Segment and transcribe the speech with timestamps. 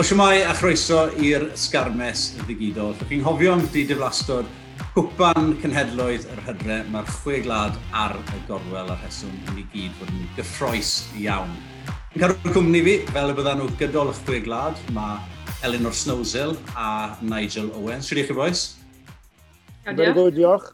[0.00, 2.94] O siamai a chroeso i'r Sgarmes y Ddigidol.
[2.94, 4.46] Rydych chi'n hofio am di diflastod
[4.94, 9.98] cwpan cynhedloedd yr hydre mae'r chwe glad ar y gorwel a'r heswm yn i gyd
[9.98, 11.52] fod yn gyffroes iawn.
[12.14, 15.20] Yn cadw'r cwmni fi, fel y byddan nhw gydol y chwe glad, mae
[15.68, 16.88] Eleanor Snowsill a
[17.20, 18.08] Nigel Owens.
[18.08, 18.64] Siwr i chi boes?
[19.84, 20.70] Iawn, diolch.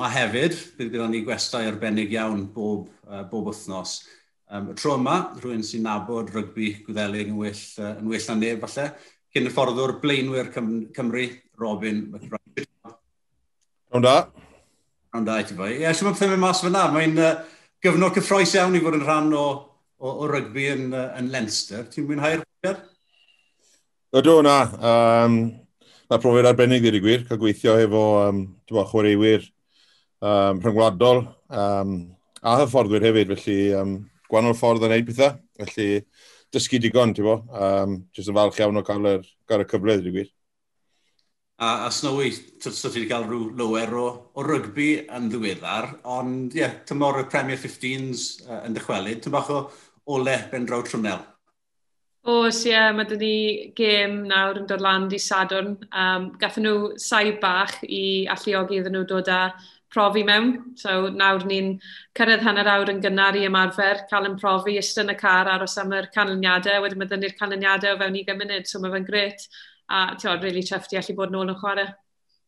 [0.00, 3.98] Mae hefyd, bydd gyda ni gwestai arbennig iawn bob, uh, bob wythnos.
[4.52, 8.34] Um, y tro yma, rhywun sy'n nabod rygbi gwyddelig yn well, uh, yn well na
[8.36, 8.90] neb falle,
[9.32, 11.24] cyn y fforddwr blaenwyr Cym Cymru,
[11.62, 12.66] Robin McBride.
[13.88, 14.16] Rhawn da.
[15.14, 15.70] Rhawn da i ti fai.
[15.78, 16.84] Ie, yeah, sy'n mynd pethau mas fyna.
[16.92, 17.32] Mae'n uh,
[17.80, 19.46] gyfnod cyffroes iawn i fod yn rhan o,
[19.96, 21.88] o, o rygbi yn, uh, yn Leinster.
[21.88, 22.78] Ti'n mwynhau'r hwyr?
[24.20, 24.60] Ydw, na.
[24.76, 25.42] Um,
[26.12, 29.46] Mae profiad arbennig ddiri gwir, cael gweithio efo um, chwaraewyr
[30.20, 31.94] um, rhyngwladol um,
[32.44, 33.94] a hyfforddwyr hefyd, felly um,
[34.32, 35.34] gwahanol ffordd o wneud pethau.
[35.60, 35.88] Felly,
[36.52, 37.40] dysgu digon, ti'n bo.
[37.52, 40.30] Um, jyst yn falch iawn o gael yr, gael y cyfle, dwi'n gwir.
[41.62, 46.56] A, a Snowy, ti'n ti wedi cael rhyw lower o, o rygbi yn ddiweddar, ond
[46.56, 50.80] ie, yeah, tymor y Premier 15s uh, yn dychwelyd, tymor bach o ole ben draw
[50.86, 51.20] trwnel.
[52.32, 53.36] Oes, ie, yeah, mae dyn ni
[53.78, 55.76] gêm nawr yn dod lan di Sadwrn.
[55.90, 59.40] Um, gathen nhw saib bach i alluogi iddyn nhw dod â
[59.92, 60.52] profi mewn.
[60.80, 61.74] So nawr ni'n
[62.18, 65.76] cyrraedd hanner awr yn gynnar i ymarfer, cael yn profi, ystod yn y car aros
[65.82, 69.48] am yr canlyniadau, wedyn mae dynnu'r canlyniadau o fewn 20 munud, so mae fe'n gret.
[69.92, 71.90] A ti'n oed, really treffti allu bod nôl yn chwarae.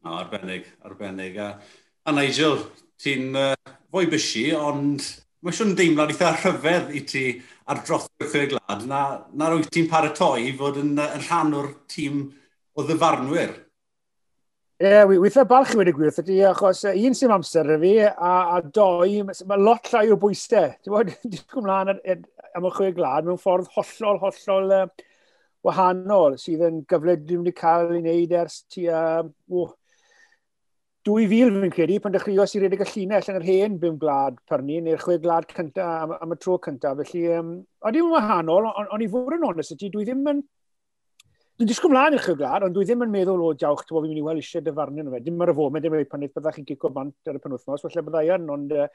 [0.04, 1.36] O, arbennig, arbennig.
[1.40, 1.52] A,
[2.04, 2.62] a Nigel,
[3.00, 5.04] ti'n uh, fwy bysi, ond
[5.44, 7.24] mae siwn deimlad eitha rhyfedd i ti
[7.68, 9.02] ar dros y chwe glad, na,
[9.36, 12.24] na rwyt ti'n paratoi fod yn, yn rhan o'r tîm
[12.76, 13.52] o ddyfarnwyr.
[14.82, 17.90] Ie, yeah, weithio balch i wedi gwirth ydy, achos uh, un sy'n amser y fi,
[18.10, 20.72] a, a doi, mae lot llai o bwystau.
[20.82, 22.24] Ti'n bod, dwi'n mlaen er,
[22.58, 25.04] am y chwe glad mewn ffordd hollol, hollol uh,
[25.62, 28.88] wahanol, sydd yn gyfle dwi'n wedi cael ei wneud ers ti...
[28.90, 29.22] Uh,
[29.54, 29.70] oh,
[31.06, 34.80] 2000 fi'n credu, pan dechreuos i redeg y llinell yn yr hen bym glad pyrni,
[34.82, 36.98] neu'r chwe glad cyntaf am, am y tro cyntaf.
[37.04, 37.54] Felly, um,
[37.84, 40.40] o'n i'n wahanol, ond on i fod yn onest y dwi ddim yn
[41.54, 44.10] Dwi'n disgwyl mlaen i'ch glad, ond dwi ddim yn meddwl o diawch, ti'n bod fi'n
[44.10, 45.20] mynd i weld eisiau dyfarnu nhw fe.
[45.22, 48.02] Dim ar y fo, foment, dim pan byddai chi'n gico bant ar y penwthnos, felly
[48.08, 48.86] byddai yn, ond uh,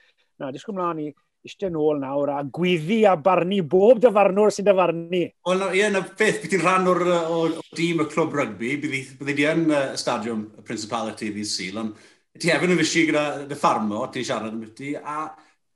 [0.43, 1.05] na, disgwyl mlaen i
[1.47, 5.21] eisiau nôl nawr a gwyddi a barnu bob dyfarnwr sy'n dyfarnu.
[5.47, 9.31] Wel, ie, na beth, bydd ti'n rhan o'r, o, o dîm y clwb rygbi, bydd
[9.37, 11.95] di yn y stadiwm y Principality ddydd Sil, ond
[12.43, 15.29] ti hefyd yn fysi gyda dy ffarmo, ti'n siarad yn ti, a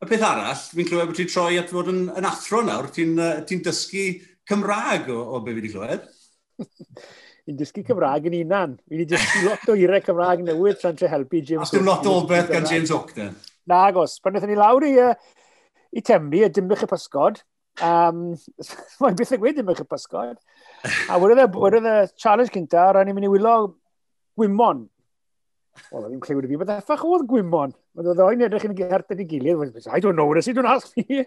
[0.04, 3.16] y peth arall, fi'n clywed bod ti'n troi at fod yn, yn athro nawr, ti'n
[3.24, 4.04] uh, ti dysgu
[4.52, 6.12] Cymraeg o, o be fi wedi clywed.
[7.50, 8.76] I'n dysgu Cymraeg yn unan.
[8.90, 12.08] Fi'n i dysgu lot o eirau Cymraeg newydd tra'n tre helpu James Os dim lot
[12.08, 13.34] o beth gan James Hook, den?
[13.68, 14.20] Na, agos.
[14.24, 15.16] Pan wnaethon ni lawr i, uh,
[15.94, 17.44] i Tembi, y Dimbych y Pysgod,
[17.82, 18.36] Um,
[19.02, 20.38] Mae'n beth y gweud dimbych y chypasgod.
[21.10, 23.54] A wedodd e- y, e challenge cynta, rhaid ni'n mynd i wylo
[24.38, 24.84] gwymon
[25.90, 27.74] Wel, oedd hi'n clywed i fi, beth effach oedd Gwymon.
[27.98, 29.78] Oedd oedd o'n edrych yn gert yn ei gilydd.
[29.90, 31.24] I don't know, nes i don't ask me.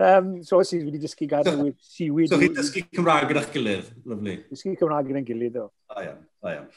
[0.00, 2.30] Um, so, os i wedi dysgu gair so, siwyd.
[2.30, 4.36] So, chi'n dysgu Cymraeg gyda'ch gilydd, lyflu.
[4.52, 5.66] Dysgu Cymraeg gyda'n gilydd, o.
[5.92, 6.68] O iawn, o iawn.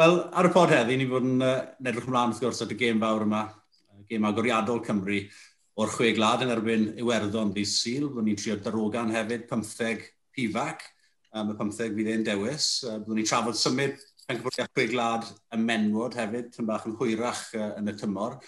[0.00, 1.52] Wel, ar y pod heddi, ni fod yn uh,
[1.84, 3.44] edrych ymlaen, wrth gwrs, at y gêm fawr yma.
[4.10, 5.20] Gêm agoriadol Cymru
[5.80, 8.08] o'r chwe glad yn erbyn Iwerddon ddi Sil.
[8.08, 10.82] Byddwn ni'n trio darogan hefyd, 15 pifac.
[11.34, 12.68] Um, y 15 fydd e'n dewis.
[12.82, 14.02] Uh, byddwn ni'n trafod symud
[14.32, 18.38] yn gyfwriadwy glad y menwod hefyd, tyn bach yn hwyrach uh, yn y tymor,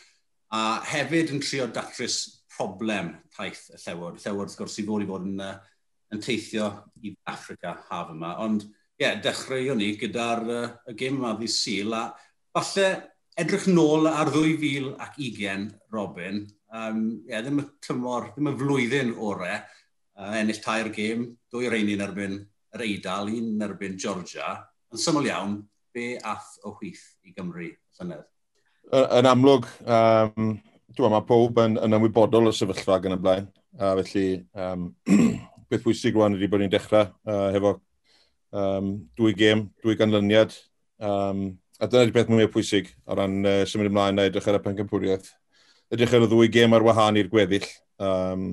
[0.57, 2.21] a hefyd yn trio datrys
[2.57, 4.17] problem taith y llewod.
[4.17, 5.57] Y Llewod, wrth gwrs, i fod i fod yn, uh,
[6.15, 6.71] yn teithio
[7.05, 8.37] i Africa haf yma.
[8.45, 8.65] Ond,
[8.97, 12.07] ie, yeah, dechreuwn ni gyda'r uh, y gym yma ddi syl, a
[12.57, 12.87] falle
[13.37, 19.61] edrych nôl ar 2020, Robin, um, yeah, ddim y tymor, ddim y flwyddyn orau,
[20.17, 22.41] uh, ennill tair gêm, dwy reini yn erbyn
[22.77, 24.55] yr Eidal, un yn erbyn Georgia,
[24.97, 25.57] Yn syml iawn,
[25.93, 27.67] be ath o chwith i Gymru
[27.99, 28.23] llynedd?
[28.97, 30.55] Yn amlwg, um,
[30.97, 33.51] dwi'n mae pob yn, yn ymwybodol o sefyllfa gan y blaen.
[33.77, 34.23] A felly,
[34.57, 34.87] um,
[35.69, 37.75] beth bwysig rwan ydy bod ni'n dechrau uh, hefo
[38.57, 38.89] um,
[39.21, 40.57] dwy gêm, dwy ganlyniad.
[40.97, 41.45] Um,
[41.77, 44.65] a dyna ydy beth mwy pwysig o ran uh, symud ymlaen a edrych ar y
[44.65, 45.28] pencampwriaeth.
[45.93, 47.69] Edrych ar y ddwy gêm ar wahân i'r gweddill.
[48.01, 48.48] Um,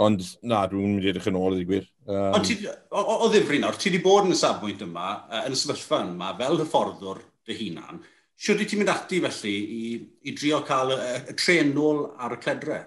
[0.00, 1.88] Ond na, dwi'n mynd i edrych yn ôl ydy gwir.
[2.06, 2.36] Um...
[2.38, 5.10] Ond ti, o, o ddifrin nawr, ti wedi bod yn y safbwynt yma,
[5.42, 8.00] yn y sefyllfa yma, fel hyfforddwr dy hunan,
[8.40, 9.82] siwr ti'n mynd ati felly i,
[10.24, 12.80] i drio cael y, y tren nôl ar y cledre?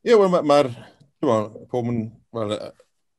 [0.00, 0.72] Ie, yeah, wel, mae'r...
[1.26, 2.06] Ma, pob yn...
[2.32, 2.54] Well,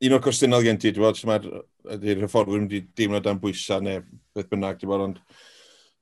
[0.07, 1.47] un o'r cwestiynau gen ti, dwi'n bod,
[1.94, 4.01] ydy'r hyfforddwyr wedi deimlo dan bwysau neu
[4.33, 5.23] beth bynnag, dwi'n bod, ond...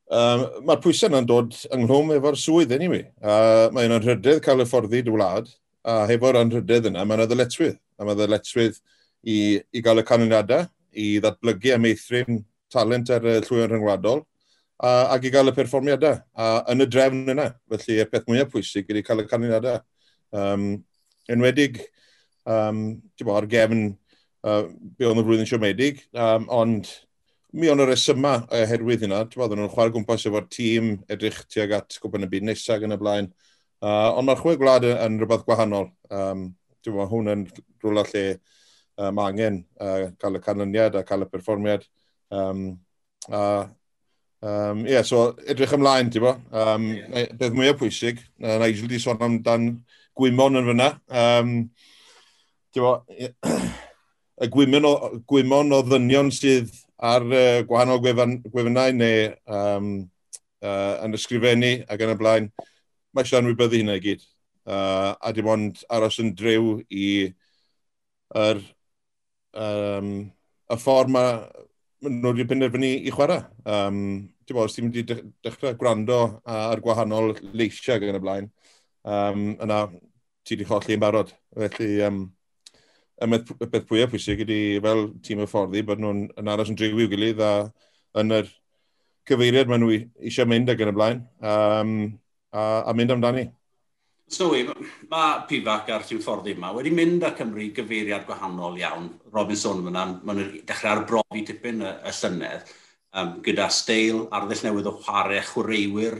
[0.08, 3.10] Um, mae'r pwysau yna'n dod ynghlwm efo'r swydd, anyway.
[3.20, 5.50] Uh, mae yna'n rhydedd cael fforddi dy wlad,
[5.88, 7.78] a hefo'r anrhydedd yna, mae'n ddyletswydd.
[7.98, 8.80] A mae ddyletswydd
[9.24, 9.38] i,
[9.72, 10.68] i gael y canlyniadau,
[10.98, 12.42] i ddatblygu a meithrin
[12.74, 14.24] talent ar y llwyr rhyngwladol,
[14.84, 16.20] a, ac i gael y perfformiadau.
[16.36, 19.80] A yn y drefn yna, felly y peth mwyaf pwysig ydy cael y canlyniadau.
[20.36, 20.70] Um,
[21.32, 21.82] enwedig,
[22.50, 22.84] um,
[23.24, 23.90] bo, ar gefn
[24.44, 26.92] uh, be oedd y flwyddyn siomedig, um, ond
[27.58, 31.78] mi o'n y resyma oherwydd hynna, ti'n bod, nhw'n chwarae gwmpas efo'r tîm, edrych tuag
[31.80, 33.32] at gwybod y byd nesaf yn y blaen,
[33.78, 35.92] Uh, ond mae'r chwe gwlad yn, yn rhywbeth gwahanol.
[36.10, 36.48] Um,
[36.86, 37.44] Dwi'n meddwl, hwn yn
[37.84, 41.84] rhywle lle uh, mae angen uh, cael y canlyniad a cael y perfformiad.
[42.34, 42.64] Um,
[43.30, 43.42] a,
[44.42, 46.34] um, yeah, so edrych ymlaen, ti'n bo.
[46.50, 47.28] Um, yeah.
[47.38, 49.70] Beth mwyaf pwysig, uh, Nigel di sôn amdan
[50.18, 50.90] gwymon yn fyna.
[51.12, 51.54] Um,
[52.74, 52.96] ti'n bo,
[54.44, 54.94] y gwymon o,
[55.30, 59.94] gwymon o ddynion sydd ar uh, gwahanol gwefan, gwefannau neu um,
[60.66, 62.50] uh, yn ysgrifennu ac yn y blaen
[63.18, 64.26] mae eisiau anwybyddu hynna i gyd.
[64.68, 67.08] Uh, a dim ond aros yn drew i
[68.36, 68.60] yr,
[69.58, 70.12] um,
[70.68, 71.38] y ffordd mae
[72.06, 73.46] nhw wedi penderfynu i chwarae.
[73.66, 74.02] Um,
[74.46, 78.52] ti'n bod, os ti'n mynd i dechrau gwrando ar gwahanol leisiau gan y blaen,
[79.08, 79.86] um, yna
[80.46, 81.34] ti wedi cholli yn barod.
[81.58, 82.22] Felly, um,
[83.18, 87.08] y beth pwyaf pwysig ydy fel tîm y fforddi bod nhw'n yn aros yn drewi
[87.08, 87.52] i'w gilydd a
[88.22, 88.52] yn yr
[89.28, 91.24] cyfeiriad maen nhw eisiau mynd ag yn y blaen.
[91.42, 91.94] Um,
[92.52, 93.48] a, a mynd amdani.
[94.28, 94.66] Snowy,
[95.08, 99.08] mae Pifac a'r lliw fforddi yma wedi mynd â Cymru gyfeiriad gwahanol iawn.
[99.32, 102.74] Robinson fyna, maen nhw'n dechrau arbrofi tipyn y, y llynedd,
[103.16, 106.20] um, gyda steil arddull newydd o chwarae chwaraewyr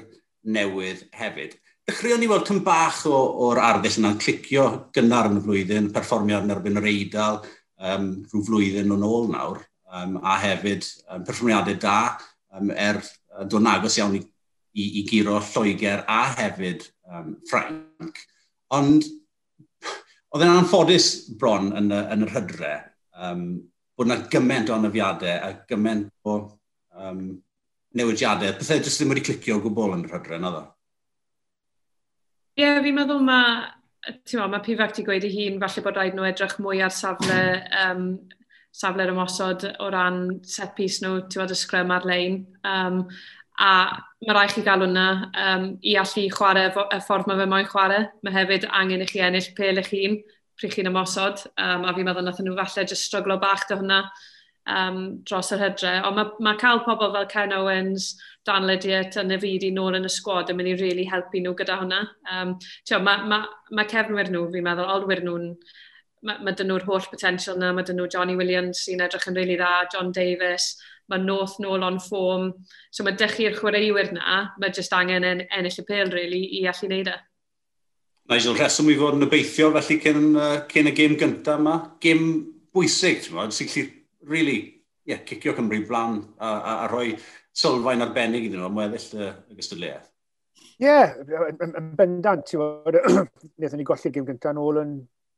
[0.56, 1.58] newydd hefyd.
[1.88, 4.66] Dechreuon ni weld tyn bach o'r arddull yna'n clicio
[4.96, 7.44] gynnar yn y flwyddyn, perfformiad yn erbyn yr eidl,
[7.92, 12.00] um, rhyw flwyddyn yn ôl nawr, um, a hefyd um, perfformiadau da
[12.56, 14.24] um, er uh, dod yn agos iawn i
[14.78, 18.22] i, i giro Lloegr a hefyd um, Ffrainc.
[18.78, 19.08] Ond
[20.36, 21.10] oedd e'n anffodus
[21.40, 22.74] bron yn, y, yn yr hydre
[23.18, 23.44] um,
[23.98, 26.38] bod yna gymaint o anafiadau a gymaint o
[26.98, 27.22] um,
[27.98, 30.64] newidiadau, pethau jyst ddim wedi clicio o gwbl yn yr hydre, na ddo?
[32.58, 33.58] Ie, yeah, fi'n meddwl mae,
[34.28, 37.40] ti'n mae Pifac ti gweud i hun, falle bod rhaid nhw edrych mwy ar safle,
[37.86, 38.12] um,
[38.78, 42.40] safle'r ymosod o ran set piece nhw, ti'n meddwl, y sgrym ar-lein.
[42.68, 43.04] Um,
[43.58, 43.74] a
[44.26, 45.08] mae rhaid chi gael hwnna
[45.44, 48.08] um, i allu chwarae y ffordd mae fe moyn chwarae.
[48.26, 50.18] Mae hefyd angen i chi ennill pel eich hun,
[50.58, 54.02] pryd chi'n ymosod, um, a fi'n meddwl nath nhw falle jyst stryglo bach dy hwnna
[54.74, 55.94] um, dros yr hydre.
[56.08, 58.16] Ond mae, mae cael pobl fel Ken Owens,
[58.48, 61.82] Dan Lydiet a Nefidi nôl yn y sgwad yn mynd i really helpu nhw gyda
[61.82, 62.04] hwnna.
[62.32, 62.56] Um,
[62.88, 65.50] tio, Mae mae, mae cefnwyr nhw, fi'n meddwl, olwyr nhw'n
[66.28, 69.38] mae mae dyn nhw'r holl potensial yna, mae dyn nhw Johnny Williams sy'n edrych yn
[69.38, 70.72] really dda, John Davis,
[71.12, 72.52] mae North nôl on form.
[72.92, 76.90] So mae dychu'r chwaraewyr na, mae jyst angen en, ennill y pêl, really, i allu
[76.90, 77.18] wneud e.
[78.28, 81.78] Nigel, rheswm i fod yn obeithio felly cyn, uh, cyn y gêm gyntaf yma.
[82.04, 82.26] Gêm
[82.76, 83.86] bwysig, ti'n meddwl, sy'n gallu,
[84.28, 84.60] really,
[85.08, 87.14] yeah, cicio Cymru flan a, a, a rhoi
[87.58, 90.10] sylfaen arbennig iddyn nhw am weddill y, y gystadleuaeth.
[90.78, 91.16] Ie, yeah,
[91.64, 93.00] yn bendant, ti'n bod,
[93.58, 94.92] wnaethon ni golli'r gym gyntaf yn ôl yn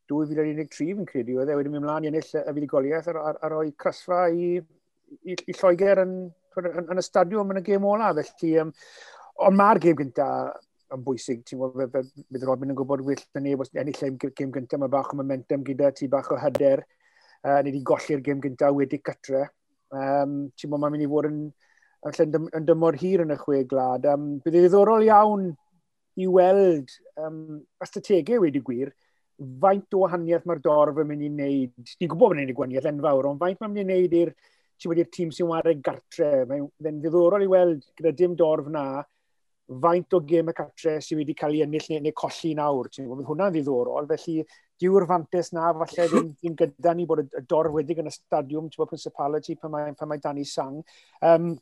[0.09, 3.51] 2013 fi'n credu, oedd e wedi mynd ymlaen i ennill y fudigoliaeth a, a, a
[3.53, 4.57] rhoi crasfa i
[5.23, 6.15] i, i Lloegr yn,
[6.61, 8.11] yn, yn, y stadiwm yn y gêm ola.
[8.17, 8.73] Felly, um,
[9.45, 10.27] ond mae'r gêm gynta
[10.95, 14.53] yn bwysig, ti'n gwybod, bydd Robin yn gwybod wyll yn neb os ennill am gêm
[14.55, 16.83] gynta, mae bach o momentum gyda ti, bach o hyder,
[17.45, 19.47] uh, ni wedi golli'r gêm gynta wedi gytre.
[19.93, 21.41] Um, ti'n gwybod, mae'n mynd i fod yn,
[22.09, 24.07] yn, yn dymor hir yn y chwe glad.
[24.09, 25.51] Um, bydd ei ddiddorol iawn
[26.19, 28.91] i weld um, astrategau wedi gwir,
[29.61, 31.75] faint o wahaniaeth mae'r dorf yn mynd i wneud.
[32.01, 34.33] Ni'n gwybod bod yn ei gwahaniaeth enfawr, ond faint mae'n mynd i wneud i'r
[34.79, 36.45] ti wedi'r tîm sy'n wario gartre.
[36.49, 39.03] Mae'n ddiddorol i weld gyda dim dorf na
[39.81, 42.89] faint o gym y cartre sydd wedi cael ei ennill neu, neu colli nawr.
[42.95, 44.43] Bydd hwnna'n ddiddorol, felly
[44.81, 48.69] diw'r fantes na falle ddim, ddim gyda ni bod y dorf wedi yn y stadiwm,
[48.69, 50.81] ti'n bod Principality pan mae, pan mae Danny Sang.
[51.21, 51.57] Um,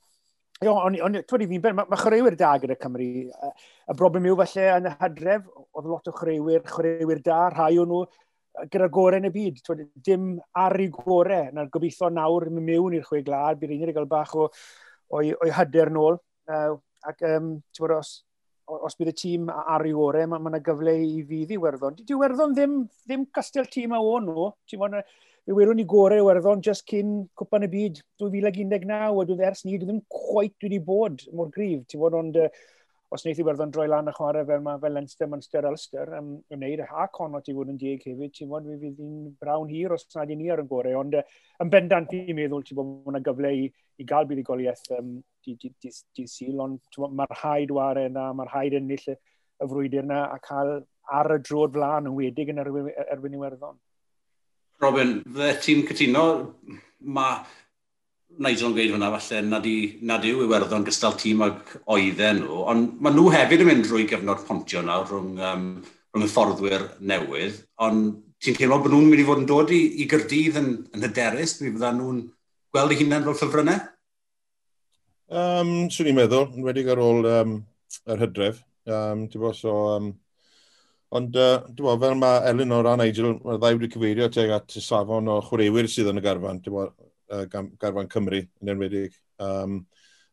[0.65, 3.07] Io, on, on, twyd i fi'n mae ma chwaraewyr da gyda Cymru.
[3.29, 5.43] Y broblem yw falle yn y hydref,
[5.77, 7.99] oedd lot o chwaraewyr, chwaraewyr da, rhai o nhw
[8.65, 9.61] gyda'r gorau yn y byd.
[9.65, 11.51] Twyd, dim ar ei gorau.
[11.53, 14.47] Na'r gobeithio nawr yn mewn i'r chwe glad, bydd un i gael bach o,
[15.13, 16.19] o'i, oi hyder nôl.
[16.47, 18.13] Uh, ac, um, bod, os,
[18.67, 21.97] os bydd y tîm ar ei gorau, mae yna ma gyfle i fydd i werddon.
[22.01, 24.49] Di werddon ddim, ddim castel tîm a o'n nhw.
[24.69, 24.97] Ti'n bod,
[25.47, 29.77] fe werwn ni gorau werddon just cyn cwpan y byd 2019, a dwi'n ers ni,
[29.77, 31.85] dwi ddim cwaith wedi bod mor grif.
[31.87, 32.41] Ti'n bod, ond...
[32.47, 32.73] Uh,
[33.15, 36.17] os wnaeth i werddon droi lan a chwarae fel mae fel Leinster, Munster, Ulster yn
[36.19, 39.71] um, wneud, a Connaught i fod yn dieg hefyd, ti'n bod, mi fydd hi'n brawn
[39.71, 41.23] hir os nad i ni ar yn gorau, ond uh,
[41.63, 45.15] yn bendant fi'n meddwl ti'n bod hwnna gyfle i, i gael buddigoliaeth um,
[45.47, 50.41] dydd syl, ond mae'r haid warau yna, mae'r haid ennill y, y frwydr yna a
[50.43, 50.73] cael
[51.07, 53.79] ar y drod flan yn wedig yn erbyn Iwerddon.
[54.83, 56.25] Robin, fydde ti'n cytuno,
[56.99, 57.39] mae
[58.37, 62.59] Nigel yn gweud fyna, falle nad, i, nad yw Iwerddon gystal tîm ag oedden nhw,
[62.69, 65.63] ond maen nhw hefyd yn mynd drwy gyfnod pontio nawr rhwng, um,
[66.13, 67.57] rhwng y fforddwyr newydd,
[67.87, 71.07] ond ti'n teimlo bod nhw'n mynd i fod yn dod i, i gyrdydd yn, yn
[71.07, 72.21] hyderus, mi fydda nhw'n
[72.75, 73.81] gweld eu hunain fel ffefrynnau?
[75.27, 77.57] Um, swn i'n meddwl, yn wedi ar ôl um,
[78.05, 78.61] yr hydref.
[78.87, 80.13] Um, bo, so, um,
[81.17, 84.77] ond, uh, bo, fel mae Elin o ran Nigel, mae'r ddau wedi cyfeirio teg at
[84.77, 86.61] y safon o chwaraewyr sydd yn y garfan.
[86.69, 86.91] Bo,
[87.31, 87.45] uh,
[87.79, 89.15] garfan Cymru yn enwedig.
[89.41, 89.81] Um,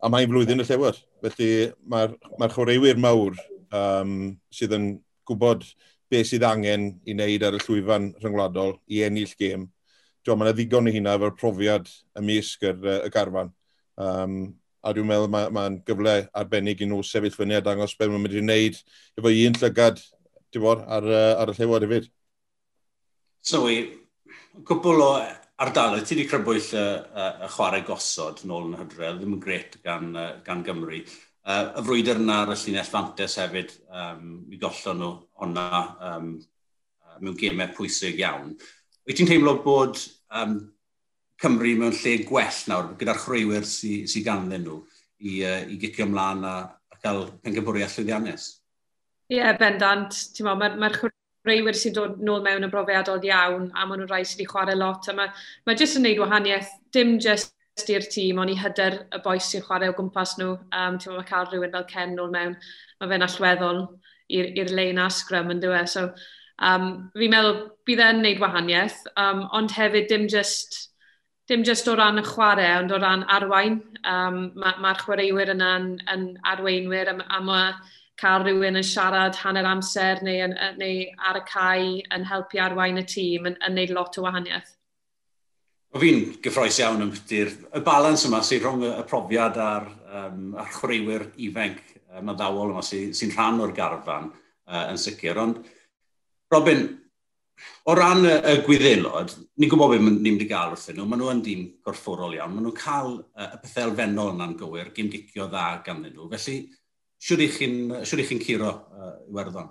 [0.04, 0.98] a mae'n flwyddyn y llewer.
[1.24, 1.50] Felly
[1.90, 3.38] mae'r mae chwaraewyr mawr
[3.74, 4.88] um, sydd yn
[5.28, 5.64] gwybod
[6.12, 9.68] beth sydd angen i wneud ar y llwyfan rhyngwladol i ennill gêm.
[10.24, 11.88] Dwi'n mae'n ddigon i hynna efo'r profiad
[12.20, 13.52] ymysg yr, y garfan.
[14.00, 18.12] Um, a dwi'n meddwl mae'n ma, gyfle arbennig i nhw sefyll fyny a dangos beth
[18.12, 18.80] mae'n mynd i wneud
[19.18, 20.02] efo un llygad
[20.64, 22.10] ar, ar, y llewod hefyd.
[23.44, 25.08] Sylwi, so, cwbl o
[25.64, 29.78] ardaloedd, ti wedi crybwyll y, y, y chwarae gosod nôl yn hydrel, ddim yn gret
[29.84, 30.10] gan,
[30.44, 31.00] gan Gymru.
[31.44, 36.30] Uh, y frwydr yna ar y llinell fantes hefyd, um, mi gollon nhw hwnna um,
[37.20, 38.54] mewn gemau pwysig iawn.
[39.04, 40.00] Wyt ti'n teimlo bod
[40.32, 40.58] um,
[41.40, 44.78] Cymru mewn lle gwell nawr, gyda'r chreuwyr sydd sy ganddyn nhw,
[45.20, 46.54] i, uh, i gicio ymlaen a,
[46.92, 48.48] a cael pengyfwriaeth llwyddiannus?
[49.32, 50.16] Ie, yeah, bendant.
[50.44, 50.92] Mae'r ma, ma
[51.48, 54.78] reiwyr sy'n dod nôl mewn yn brofiadol iawn, a maen nhw'n rhai sydd wedi chwarae
[54.78, 55.32] lot, a mae,
[55.66, 59.64] mae jyst yn gwneud wahaniaeth, dim jyst i'r tîm, ond i hyder y boes sy'n
[59.66, 60.54] chwarae o gwmpas nhw.
[60.78, 62.56] Um, ti'n mae cael rhywun fel Ken nôl mewn,
[63.00, 63.84] mae fe'n allweddol
[64.32, 65.90] i'r lein a sgrym yn dweud.
[65.90, 66.08] So,
[66.64, 70.80] um, fi'n meddwl bydd e'n gwneud wahaniaeth, um, ond hefyd dim just
[71.48, 73.82] dim jyst o ran y chwarae, ond o ran arwain.
[74.00, 76.24] Um, Mae'r ma, ma chwaraewyr yna'n yn
[76.54, 77.74] arweinwyr a, a mae
[78.20, 83.00] cael rhywun yn siarad hanner amser neu, yn, neu ar y cae yn helpu arwain
[83.00, 84.74] y tîm yn, yn neud lot o wahaniaeth.
[85.94, 89.86] O fi'n gyffroes iawn am dy'r y balans yma sy'n rhwng y profiad a'r,
[90.20, 91.82] um, a'r chwaraewyr ifenc
[92.22, 95.38] maddawol yma sy'n sy rhan o'r garfan uh, yn sicr.
[95.42, 95.60] Ond,
[96.54, 96.84] Robin,
[97.86, 101.06] o ran y, y gwyddelod, ni'n gwybod beth ni'n mynd i gael wrthyn nhw.
[101.10, 102.54] Maen nhw yn dîm gorfforol iawn.
[102.54, 106.26] Maen nhw'n cael y pethau elfennol yna'n gywir, gymgicio dda ganddyn nhw.
[106.34, 106.58] Felly,
[107.24, 109.70] siwr i chi'n chi curo uh, Iwerddon?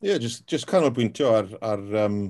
[0.00, 2.20] Ie, yeah, just, just canolbwyntio ar, ar um,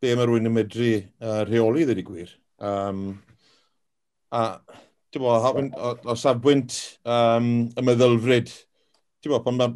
[0.00, 2.32] be mae rhywun yn medru uh, rheoli ddweud i gwir.
[2.64, 3.02] Um,
[4.32, 4.44] a,
[5.12, 8.52] ti'n bo, o safbwynt um, y meddylfryd,
[9.20, 9.68] ti'n bo, pan ma,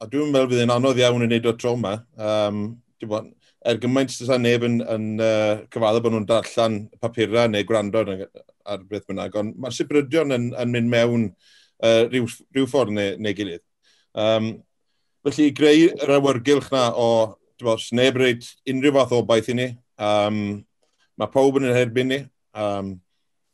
[0.00, 2.62] a dwi'n meddwl fydd yn anodd iawn yn neud o tro yma, um,
[3.00, 3.24] ti'n bo,
[3.64, 8.88] er gymaint sy'n neb yn, yn uh, cyfadda bod nhw'n darllen papurau neu gwrando ar
[8.88, 13.36] beth bynnag, ond mae'r sybrydion yn, yn mynd mewn uh, rhyw, rhyw ffordd neu, neu
[13.36, 13.64] gilydd.
[14.14, 14.50] Um,
[15.26, 17.08] felly, greu yr awyrgylch na o,
[17.62, 19.68] bo, sneb reid unrhyw fath o baith i ni.
[19.98, 20.38] Um,
[21.20, 22.20] mae pawb yn yr herbyn ni.
[22.54, 22.94] Um,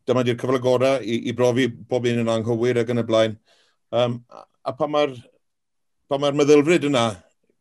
[0.09, 3.37] dyma di'r cyfle gorau i, i brofi bob un yn anghywir ac yn y blaen.
[3.95, 4.21] Um,
[4.65, 5.15] a pa mae'r
[6.11, 7.05] pa mae'r meddylfryd yna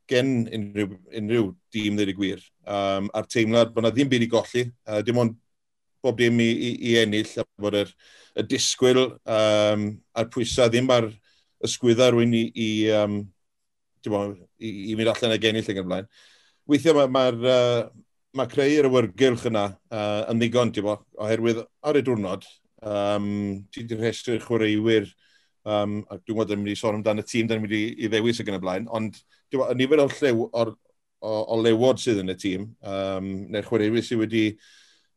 [0.10, 4.30] gen unrhyw, unrhyw dîm ddweud y gwir, um, a'r teimlad bod yna ddim byd i
[4.32, 5.36] golli, uh, dim ond
[6.03, 7.94] bob dim i, i, i ennill a bod yr,
[8.39, 11.10] y disgwyl um, a'r pwysau ddim ar
[11.65, 13.22] ysgwydda rwy'n i, i, um,
[14.08, 14.25] bo,
[14.60, 16.12] i, i mynd allan ag ennill ag ymlaen.
[16.70, 17.89] Weithiau mae'r ma, ma uh,
[18.38, 22.46] ma creu yr awyrgylch yna uh, yn ddigon, ti'n bo, oherwydd ar y diwrnod,
[22.86, 23.32] um,
[23.74, 25.10] ti wedi rhestru chwaraewyr,
[25.65, 28.12] um, a dwi'n gwybod yn mynd i sôn amdano y tîm, da'n mynd i, i
[28.12, 29.18] ddewis ag yn y blaen, ond
[29.56, 30.75] bo, y nifer o, llew, or,
[31.25, 34.46] o, o lewod sydd yn y tîm, um, neu'r chwaraewyr sydd wedi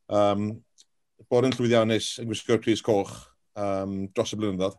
[0.09, 0.49] um,
[1.31, 3.12] bod yn llwyddiannus yn gwisgo'r Cris Coch
[3.59, 4.79] um, dros y blynyddoedd,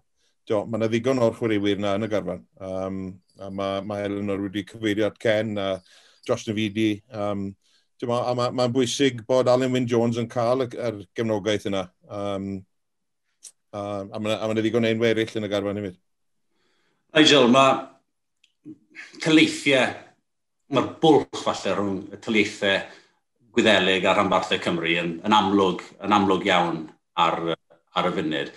[0.50, 2.45] mae yna ddigon o'r chwaraewyr yna yn y garfan.
[2.59, 3.01] Um,
[3.39, 5.67] a mae, mae Eleanor wedi cyfeirio at Ken a
[6.27, 6.95] Josh Nafidi.
[7.12, 7.51] Um,
[8.03, 11.85] Mae'n ma, ma bwysig bod Alan Wyn Jones yn cael y, yr gefnogaeth yna.
[12.12, 12.47] Um,
[13.71, 15.95] um, a mae yna ddigon ein eraill yn y garfan hefyd.
[17.15, 18.73] Nigel, mae
[19.23, 19.93] cyleithiau,
[20.75, 22.83] mae'r bwlch falle rhwng y cyleithiau
[23.53, 26.79] Gwyddelig a rhanbarthau Cymru yn, yn, amlwg, yn amlwg iawn
[27.22, 27.39] ar,
[27.93, 28.53] ar y funud.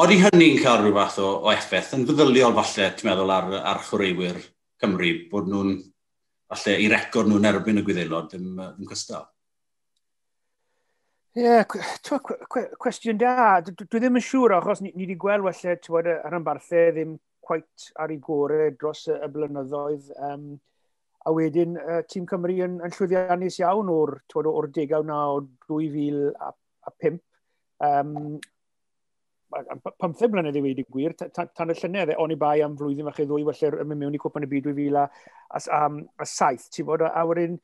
[0.00, 3.82] Oeddi hynny'n cael rhyw fath o, o effaith yn feddyliol falle, ti'n meddwl, ar, ar
[3.88, 4.38] chwaraewyr
[4.80, 5.74] Cymru, bod nhw'n,
[6.54, 9.26] falle, i record nhw'n erbyn y gwyddelod ddim, ddim cystal?
[11.36, 11.66] Ie, yeah,
[12.80, 13.60] cwestiwn da.
[13.66, 17.12] Dwi ddim yn siŵr achos ni wedi gweld falle, ti'n bod, yr ymbarthau ddim
[17.50, 20.10] quite ar ei gorau dros y blynyddoedd.
[20.30, 20.48] Um,
[21.28, 25.42] A wedyn, uh, tîm Cymru yn, yn llwyddiannus iawn o'r, twod, o'r degaw na o
[25.68, 27.20] 2005.
[27.84, 28.38] Um,
[29.50, 33.22] 15 blynedd i wedi gwir, tan y llynedd, e, o'n i bai am flwyddyn fach
[33.24, 35.04] i ddwy, felly yn mynd mewn i cwpan y byd 2000 a,
[35.58, 35.80] a, a,
[36.22, 37.56] a saith, ti'n bod, a wedyn,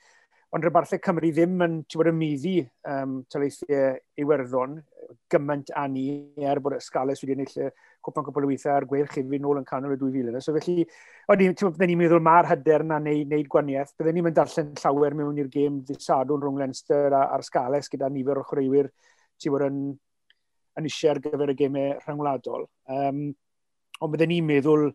[0.56, 2.56] ond rybarthau Cymru ddim yn, ti'n bod, ymiddi
[2.90, 4.80] um, taleithiau Iwerddon,
[5.30, 6.06] gymaint a ni
[6.42, 7.70] er bod Scales wedi ennill
[8.04, 10.40] cwpan cwpl o weithiau a'r gweir chifin nôl yn canol y 2000.
[10.44, 10.86] So felly,
[11.28, 13.94] byddwn ni'n meddwl mae'r hyder yna neud, neud gwaniaeth.
[13.98, 18.10] Byddwn ni'n mynd darllen llawer mewn i'r gêm ddisadwn rhwng Leinster a, a'r Scales gyda
[18.12, 18.90] nifer o chwaraewyr
[19.40, 19.80] ti bod yn,
[20.80, 22.68] yn eisiau ar gyfer y gemau rhyngwladol.
[22.92, 23.26] Um,
[24.00, 24.88] ond byddwn ni'n meddwl,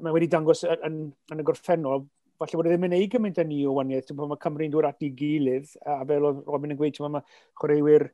[0.00, 2.04] mae wedi dangos yn, yn y gorffennol
[2.38, 4.88] falle bod e ddim yn ei gymaint â ni o waniaeth, dwi'n mae Cymru'n dod
[4.88, 7.22] at ei gilydd, a fel oedd Robin yn gweud, mae
[7.60, 8.08] chwaraewyr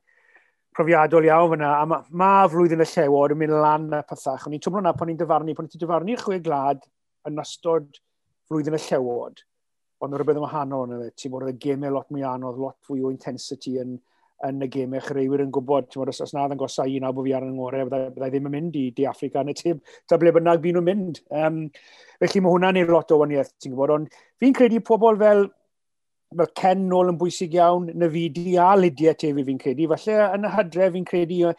[0.75, 4.45] profiadol iawn fyna, a mae ma flwyddyn y llewod yn mynd lan y pethach.
[4.47, 6.85] O'n i'n twmlo na pan ni'n dyfarnu, pan ni'n dyfarnu chwe glad
[7.27, 7.99] yn ystod
[8.47, 9.43] flwyddyn y llewod,
[10.01, 13.03] ond rhywbeth yn wahanol yna fe, ti'n bod y gemau lot mwy anodd, lot fwy
[13.03, 13.97] o intensity yn,
[14.47, 17.27] yn y gemau, chi reiwyr yn gwybod, ti'n os, os nad yn gosau un bod
[17.27, 19.75] fi ar yng Ngorau, byddai, ddim yn mynd i, di Africa, neu te,
[20.09, 21.21] ta ble bynnag byd nhw'n mynd.
[21.41, 21.63] Um,
[22.21, 25.45] felly mae hwnna'n ei lot o waniaeth, ti'n gwybod, ond fi'n credu pobl fel,
[26.37, 30.31] fel Ken nôl yn bwysig iawn, na fi di a Lydia tefi fi'n credu, falle
[30.37, 31.53] yn y hydref fi'n credu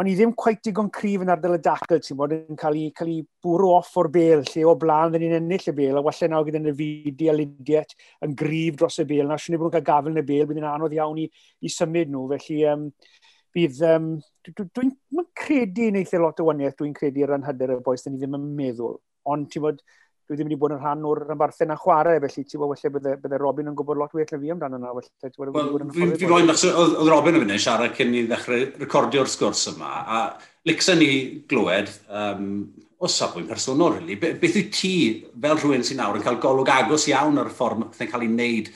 [0.00, 2.92] o'n i ddim quite digon cryf yn ardal y dacl, ti'n bod, yn cael ei,
[2.96, 6.02] cael ei bwrw off o'r bel, lle o blaen ddyn ni'n ennill y bel, a
[6.06, 7.92] walle nawr gyda'n y fidi a lidiet
[8.24, 10.46] yn gryf dros y bel, na sy'n ei bod nhw'n cael gafel yn y bel,
[10.48, 11.26] bydd yn anodd iawn i,
[11.60, 12.86] i symud nhw, felly um,
[13.52, 14.08] bydd, um,
[14.48, 18.06] dwi'n dwi, credu yn eithaf lot o waniaeth, dwi'n credu ar ran hyder y boes,
[18.06, 18.96] dyn ni ddim yn meddwl,
[19.28, 19.84] ond ti'n bod,
[20.32, 23.16] dwi ddim wedi bod yn rhan o'r rhanbarthau na chwarae, felly ti'n bod felly bydde,
[23.20, 24.92] bydde Robin yn gwybod lot well na fi amdano yna.
[24.96, 29.92] Wel, fi roi'n achos oedd Robin yn fyny siarad cyn i ddechrau recordio'r sgwrs yma,
[30.00, 30.22] a
[30.68, 31.10] licsa ni
[31.50, 32.48] glywed, um,
[33.02, 34.94] o safbwynt personol, really, Be, beth yw ti
[35.44, 38.30] fel rhywun sy'n nawr yn cael golwg agos iawn ar y ffordd mae'n cael ei
[38.30, 38.70] wneud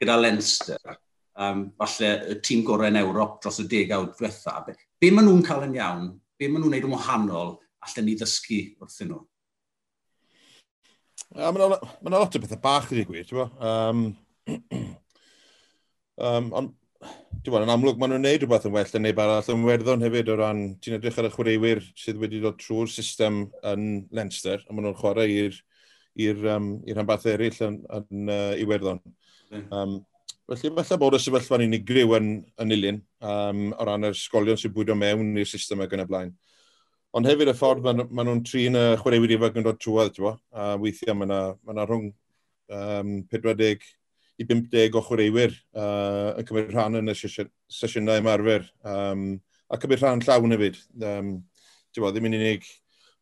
[0.00, 0.98] gyda Leinster,
[1.40, 4.60] um, falle y tîm gorau yn Ewrop dros y degawd diwetha.
[4.66, 6.06] Be, be maen nhw'n cael yn iawn?
[6.36, 9.24] Be maen nhw'n wneud yn wahanol allan ni ddysgu wrthyn nhw?
[11.30, 14.00] Mae yna ma lot o bethau bach wedi gwir, ti'n Um,
[16.18, 16.72] um, ond,
[17.46, 20.32] ti'n yn amlwg maen nhw'n neud rhywbeth yn well yn neb arall yn werddon hefyd
[20.34, 24.74] o ran, ti'n edrych ar y chwaraewyr sydd wedi dod trwy'r system yn Leinster, a
[24.74, 25.60] maen nhw'n chwarae i'r
[26.20, 28.98] i'r um, rhanbarthau eraill yn, yn uh, Iwerddon.
[29.70, 30.00] Um,
[30.50, 34.74] felly, falle bod y sefyllfa'n unigryw yn, yn ilyn um, o ran yr sgolion sy'n
[34.74, 36.34] bwydo mewn i'r system ag yn y blaen.
[37.10, 40.28] Ond hefyd y ffordd maen ma nhw'n trin y chwaraewyr ifanc yn dod trwad, ti'n
[40.54, 42.04] A weithiau mae yna ma rhwng
[42.70, 43.88] um, 40
[44.38, 48.68] i 50 o chwaraewyr uh, yn cymryd rhan yn y sesiynau ymarfer.
[48.86, 49.24] Um,
[49.66, 50.78] a cymryd rhan llawn hefyd.
[51.02, 51.32] Um,
[51.90, 52.70] ti'n bod, ddim yn unig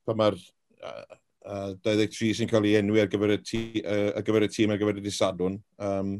[0.04, 1.16] pan mae'r uh,
[1.48, 4.76] uh, 23 sy'n cael ei enwi ar gyfer y, tî, uh, ar gyfer y tîm
[4.76, 5.56] ar gyfer y disadwn.
[5.80, 6.18] Um,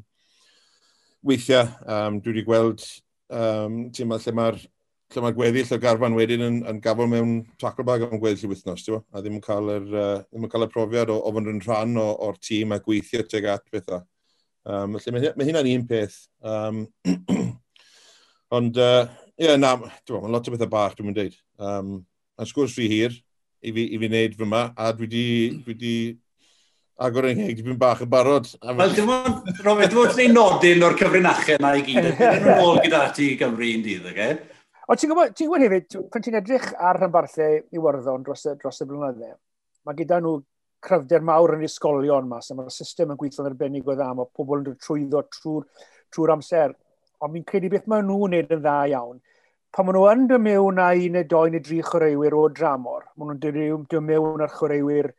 [1.20, 2.88] weithiau, um, dwi wedi gweld
[3.28, 4.60] um, tîm lle mae'r
[5.14, 8.50] lle mae gweddill y garfan wedyn yn, yn gafel mewn tackle bag am gweddill i
[8.50, 11.32] wythnos, ti'n a ddim yn cael yr, uh, ddim yn cael y profiad o, o
[11.32, 14.02] fod yn rhan o'r tîm a gweithio teg at bethau.
[14.68, 16.18] Um, felly mae, mae hynna'n un peth.
[16.44, 16.82] Um,
[18.58, 19.08] ond, ie, uh,
[19.40, 21.40] yeah, na, ti'n mae lot o bethau bach dwi'n mynd dweud.
[21.56, 21.94] Um,
[22.36, 23.16] a'n sgwrs rhy hir
[23.64, 25.24] i fi, i fi wneud fy yma, a dwi di,
[25.64, 25.94] dwi di
[27.00, 28.52] agor yng Ngheg, dwi'n bach yn barod.
[28.60, 32.12] Wel, dim ond, Robert, dwi'n ond nodyn o'r cyfrinachau yna i gyd.
[32.20, 34.12] Dwi'n ôl gyda ti i Gymru yn dydd, oce?
[34.12, 34.57] Okay?
[34.88, 38.54] O, ti'n gwybod, ti gwybod hefyd, pan ti'n edrych ar rhanbarthau i wyrddon dros y,
[38.56, 39.34] dros y blynydde,
[39.84, 40.38] mae gyda nhw
[40.80, 44.62] cryfder mawr yn ysgolion yma, so mae'r system yn gweithio'n arbennig o dda, mae pobl
[44.62, 45.66] yn dod trwyddo trwy'r
[46.14, 46.72] trwy amser.
[47.20, 49.20] Ond mi'n credu beth maen nhw'n wneud yn dda iawn.
[49.76, 53.10] Pan maen nhw yn dod mewn â un neu doi neu dri chwaraewyr o dramor,
[53.20, 55.10] maen nhw'n dod mewn â'r chwaraewyr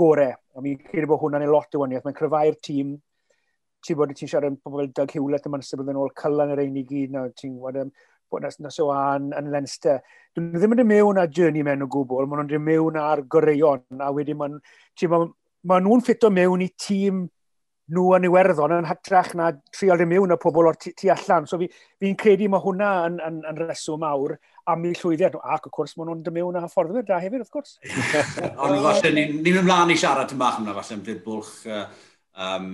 [0.00, 0.32] gorau.
[0.56, 2.08] A mi'n credu bod hwnna'n ei lot o waniaeth.
[2.08, 2.96] Mae'n cryfau'r tîm,
[3.84, 6.80] ti'n bod ti'n siarad yn pobl Doug Hewlett yma'n sefydd yn ôl cylan yr ein
[6.80, 7.18] i gyd.
[7.36, 7.58] Ti'n
[8.34, 10.02] bod nes nes o an yn Lenster.
[10.34, 13.22] Dwi'n ddim yn dod mewn â journey mewn o gwbl, maen nhw'n dod mewn ar
[13.30, 14.58] goreion a wedyn maen
[15.12, 15.22] ma,
[15.70, 17.24] ma nhw'n ffito mewn i tîm
[17.94, 21.46] nhw yn Iwerddon yn hytrach na trial i mewn y pobl o'r tu allan.
[21.48, 21.68] So fi'n
[22.00, 24.38] fi, credu mae hwnna yn, yn, yn reswm mawr
[24.72, 25.42] am eu llwyddiad nhw.
[25.44, 27.76] Ac wrth gwrs, maen nhw'n dymewn â fforddwyr da hefyd, wrth gwrs.
[28.64, 31.84] Ond falle, ni'n ni ymlaen i siarad yn bach yna, falle, am byd uh,
[32.46, 32.70] um,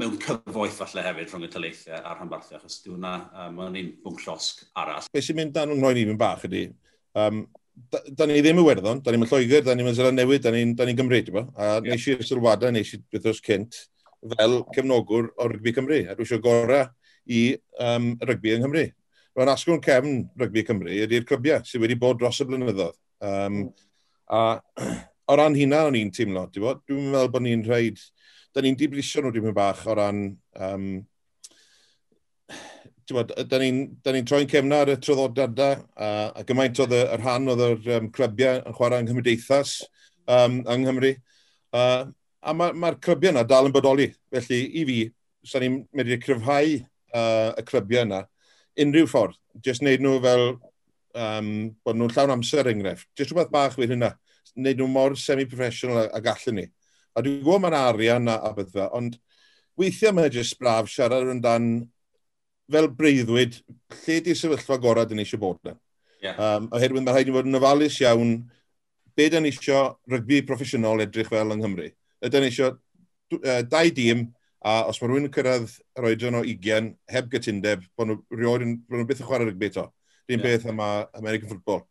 [0.00, 3.90] mewn cyfoeth falle hefyd rhwng y taleithiau a'r rhanbarthau, achos dyw hwnna, um, mae'n un
[4.04, 5.08] bwng llosg arall.
[5.12, 6.62] Be sy'n mynd dan ymwneud ni'n bach ydy,
[7.20, 7.42] um,
[7.92, 10.72] da, da ni ddim yn werddon, da ni'n Lloegr, da ni'n Zeran Newydd, da ni'n
[10.72, 11.44] ni, da ni Gymru, ti'n bo?
[11.56, 11.92] A yeah.
[11.92, 13.82] nes i'r sylwadau, nes i beth oes cynt,
[14.32, 16.88] fel cefnogwr o rygbi Cymru, a dwi eisiau gorau
[17.28, 17.44] i
[17.84, 18.88] um, rygbi yng Nghymru.
[19.36, 22.98] Rwy'n asgwrn cefn rygbi Cymru ydy'r clybiau sydd wedi bod dros y blynyddoedd.
[23.24, 23.64] Um,
[24.32, 24.60] a
[25.30, 26.74] o ran hynna o'n i'n teimlo, ti'n bo?
[26.88, 28.00] Dwi'n meddwl bod ni'n rhaid
[28.52, 30.28] da ni'n diblisio nhw dipyn bach o ran...
[30.58, 30.92] Um,
[33.12, 36.08] bod, da ni'n ni, troi'n cefna ar y troddodadau a,
[36.40, 39.74] a gymaint oedd y rhan oedd yr um, clybiau yn chwarae yng Nghymdeithas
[40.24, 41.10] um, yng Nghymru.
[41.76, 42.06] Uh,
[42.40, 44.08] a mae'r ma, clybiau yna dal yn bodoli.
[44.32, 44.98] Felly, i fi,
[45.44, 48.22] sa ni'n medru cryfhau uh, y clybiau yna
[48.82, 49.38] unrhyw ffordd.
[49.64, 50.46] Just wneud nhw fel
[51.18, 51.50] um,
[51.84, 53.10] bod nhw'n llawn amser enghraifft.
[53.18, 54.14] Just rhywbeth bach fydd hynna.
[54.56, 56.68] Wneud nhw mor semi-professional a, a gallen ni.
[57.12, 59.18] A dwi'n gwybod mae'n arian a, a beth fe, ond
[59.78, 61.68] weithiau mae'n jyst braf siarad yn dan
[62.72, 63.58] fel breuddwyd,
[64.02, 65.76] lle di sefyllfa gorau dyn ni eisiau bod yna.
[66.22, 66.38] Yeah.
[66.38, 68.36] Um, oherwydd mae rhaid i fod yn ofalus iawn
[69.18, 71.90] be dyn ni eisiau rygbi proffesiynol edrych fel yng Nghymru.
[72.24, 74.28] Ydyn ni eisiau uh, dau dîm
[74.62, 78.68] a os mae rhywun yn cyrraedd yr oedran o 20 heb gytundeb, bod nhw, rioed,
[78.86, 79.88] bod nhw byth yn chwarae rygbi eto.
[80.30, 80.46] Dyn yeah.
[80.46, 81.84] beth yma American football.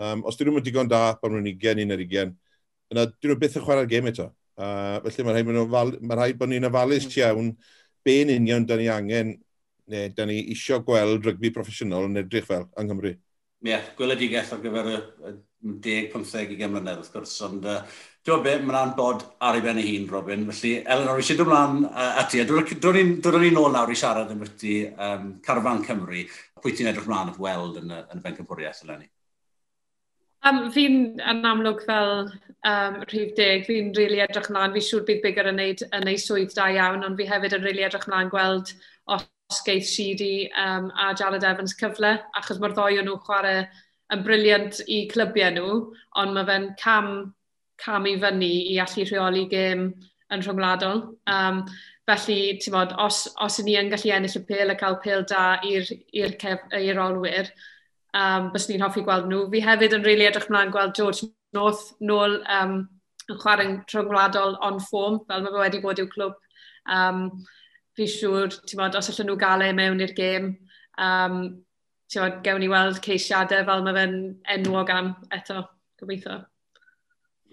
[0.00, 2.34] Um, os dyn nhw'n digon da, bod nhw'n 20 un ar 20,
[2.94, 4.30] yna dyn nhw byth yn chwarae'r gêm eto.
[4.54, 7.72] Uh, felly mae rhaid, ofal, mae rhaid bod ni'n ofalus iawn mm.
[8.06, 9.34] be'n union da ni angen
[9.90, 13.12] neu da ni isio gweld rygbi proffesiynol yn edrych fel yng Nghymru.
[13.64, 15.34] Ie, yeah, gweledigaeth ar gyfer y
[15.84, 17.80] 10-15 mlynedd wrth gwrs, ond uh,
[18.24, 20.46] Dwi'n be, mae'n bod ar ei ben ei hun, Robin.
[20.48, 22.40] Felly, Eleanor, eisiau dod ymlaen uh, ati.
[22.48, 26.22] Dwi'n ni'n nôl nawr i siarad yn byti um, Carfan Cymru.
[26.64, 29.10] Pwy ti'n edrych ymlaen at weld yn y, yn y ben cymwriaeth eleni?
[30.44, 32.10] Um, fi'n yn amlwg fel
[32.68, 36.04] um, rhif deg, fi'n rili really edrych mlaen, fi'n siŵr bydd bigger yn neud, yn
[36.04, 38.74] neud swydd da iawn, ond fi hefyd yn rili really edrych mlaen gweld
[39.14, 43.64] os geith Sidi um, a Jared Evans cyfle, achos mae'r ddoi o'n nhw chwarae
[44.12, 45.80] yn briliant i clybiau nhw,
[46.20, 47.10] ond mae fe'n cam,
[47.80, 49.86] cam i fyny i allu rheoli gêm
[50.34, 51.06] yn rhwngwladol.
[51.30, 51.64] Um,
[52.08, 55.54] felly, ti'n bod, os, os ni yn gallu ennill y pêl a cael pêl da
[55.64, 57.48] i'r olwyr,
[58.14, 59.46] um, bys ni'n hoffi gweld nhw.
[59.52, 62.78] Fi hefyd yn rili really edrych mlaen gweld George North nôl um,
[63.30, 66.40] yn chwarae'n rhyngwladol on form, fel mae fe wedi bod i'w clwb.
[66.94, 67.26] Um,
[67.96, 70.50] fi siŵr, ti'n bod, os allan nhw gael e mewn i'r gêm,
[71.00, 71.38] um,
[72.10, 74.18] ti'n bod, gewn ni weld ceisiadau fel mae fe'n
[74.56, 75.62] enwog am eto,
[76.00, 76.42] gobeithio.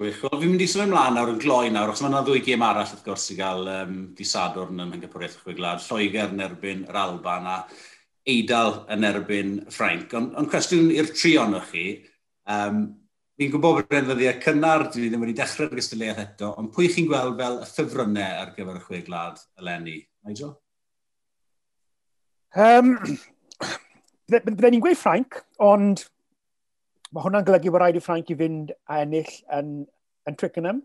[0.02, 2.42] Gwych, wel, fi'n mynd i symud ymlaen nawr yn gloi nawr, achos mae yna ddwy
[2.42, 6.88] gêm arall wrth gwrs i gael um, disadwr yn yng Nghymru Gwygwlad, Lloegr yn erbyn
[6.90, 7.58] yr Alban, a
[8.30, 10.14] eidl yn erbyn Ffrainc.
[10.18, 11.86] Ond on cwestiwn i'r tri onoch chi,
[12.54, 12.84] um,
[13.40, 17.10] fi'n gwybod bod yn ddyddiau cynnar, dwi ddim wedi dechrau'r gystyliaeth eto, ond pwy chi'n
[17.10, 19.98] gweld fel y ffefrynnau ar gyfer y chweglad eleni?
[20.28, 20.56] Nigel?
[22.62, 22.94] Um,
[24.32, 26.06] Byddai ni'n gweud Ffrainc, ond
[27.12, 29.74] mae hwnna'n golygu bod rhaid i Ffrainc i fynd a ennill yn,
[30.30, 30.84] yn Twickenham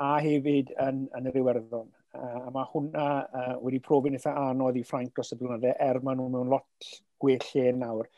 [0.00, 1.90] a hefyd yn, yn yr Iwerddon.
[2.10, 6.00] Uh, a mae hwnna uh, wedi profi'n eitha anodd i Ffrainc dros y blynydde, er
[6.02, 6.88] maen nhw mewn lot
[7.22, 8.08] gwell lle nawr.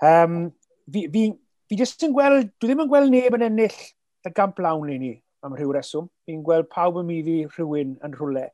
[0.00, 0.46] Um,
[0.88, 1.26] fi, fi,
[1.68, 3.76] fi jyst yn gweld, dwi ddim yn gweld neb yn ennill
[4.24, 5.12] y gamp lawn i ni
[5.44, 6.08] am rhyw reswm.
[6.24, 8.46] Fi'n gweld pawb yn myddi rhywun yn rhywle.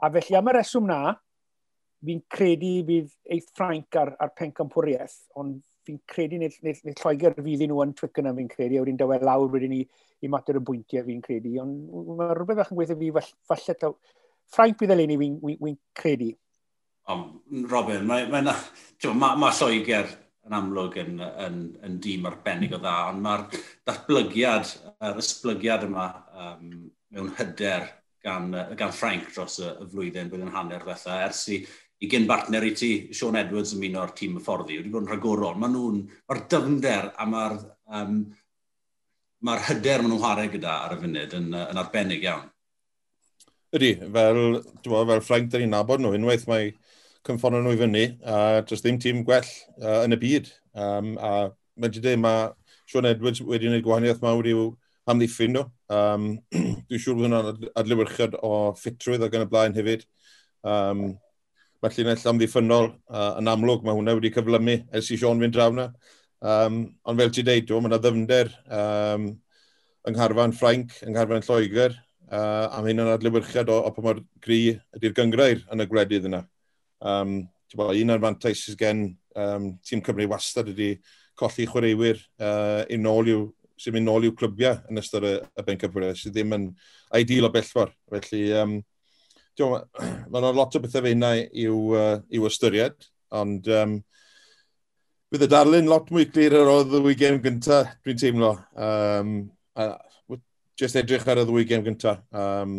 [0.00, 1.00] A felly am y reswm na,
[2.06, 7.36] fi'n credu bydd eith Ffrainc ar, ar pencampwriaeth, ond fi'n credu neu, neu, neu Lloegr
[7.38, 9.82] fydd nhw yn Twickenham fi'n credu, a wedi'n dywed lawr wedyn ni
[10.24, 13.12] i mater y bwyntiau fi'n credu, ond mae rhywbeth bach yn gweithio fi
[13.50, 13.96] falle taw,
[14.54, 16.30] Ffrainc bydd eleni fi'n fi, fi credu.
[17.10, 18.54] Ond Robin, mae, mae, na,
[19.14, 20.10] ma, ma Lloegr
[20.46, 23.46] yn amlwg yn, yn, yn dîm arbennig o dda, ond mae'r
[23.88, 24.72] datblygiad,
[25.08, 26.06] yr ysblygiad yma
[26.44, 26.68] um,
[27.14, 27.88] mewn hyder
[28.26, 31.60] gan, gan Ffrainc dros y, y flwyddyn, blwyddyn hanner felly, ers i
[32.00, 35.06] i gen partner i ti, Sean Edwards yn mynd o'r tîm y fforddi, wedi bod
[35.06, 35.56] yn rhagorol.
[35.60, 37.56] Mae nhw'n, mae'r dyfnder a mae'r
[37.98, 38.18] um,
[39.46, 42.50] mae hyder maen nhw'n chwarae gyda ar y funud yn, yn arbennig iawn.
[43.76, 44.42] Ydy, fel,
[44.84, 46.70] bod, fel Frank, da ni'n nabod nhw, unwaith mae
[47.26, 49.48] cynffordd nhw i fyny, a dros ddim tîm gwell
[49.82, 50.52] uh, yn y byd.
[50.76, 52.48] Um, a mae'n di dweud, mae
[52.86, 54.66] Sean Edwards wedi gwneud gwahaniaeth mawr i'w
[55.10, 55.64] amddiffyn nhw.
[55.92, 56.28] Um,
[56.86, 60.06] Dwi'n siŵr bod hwnna'n adlywyrchiad o ffitrwydd ac yn y blaen hefyd.
[60.66, 61.08] Um,
[61.82, 65.74] mae llinell amddiffynnol uh, yn amlwg, mae hwnna wedi cyflymu ers i Sean fynd draw
[65.76, 65.90] na.
[66.46, 69.28] Um, ond fel ti dweud, mae yna ddyfnder um,
[70.06, 71.96] yng Ngharfan Ffrainc, yng Ngharfan Lloegr,
[72.30, 74.60] uh, am hyn yn adlewyrchiad o, o pa mor gri
[74.96, 76.42] ydy'r gyngrair yn y gwledydd yna.
[77.04, 77.38] Um,
[77.76, 80.94] bo, un o'r fantais sydd gen um, tîm Cymru wastad ydy
[81.36, 83.46] colli chwaraewyr uh, un ôl i'w
[83.80, 86.68] sy'n mynd nôl i'w clybiau yn ystod y, y Ben Cyfwyrdd, sydd ddim yn
[87.18, 87.92] ideal o bellfor.
[88.12, 88.78] Felly, um,
[90.30, 93.96] mae yna lot o bethau fe yna i'w, uh, i'w ystyried, ond um,
[95.32, 98.52] bydd y darlun lot mwy glir ar oedd y ddwy gêm gyntaf, dwi'n teimlo.
[98.76, 99.32] Um,
[99.76, 99.94] a,
[100.76, 102.78] just edrych ar y ddwy gêm gyntaf, um,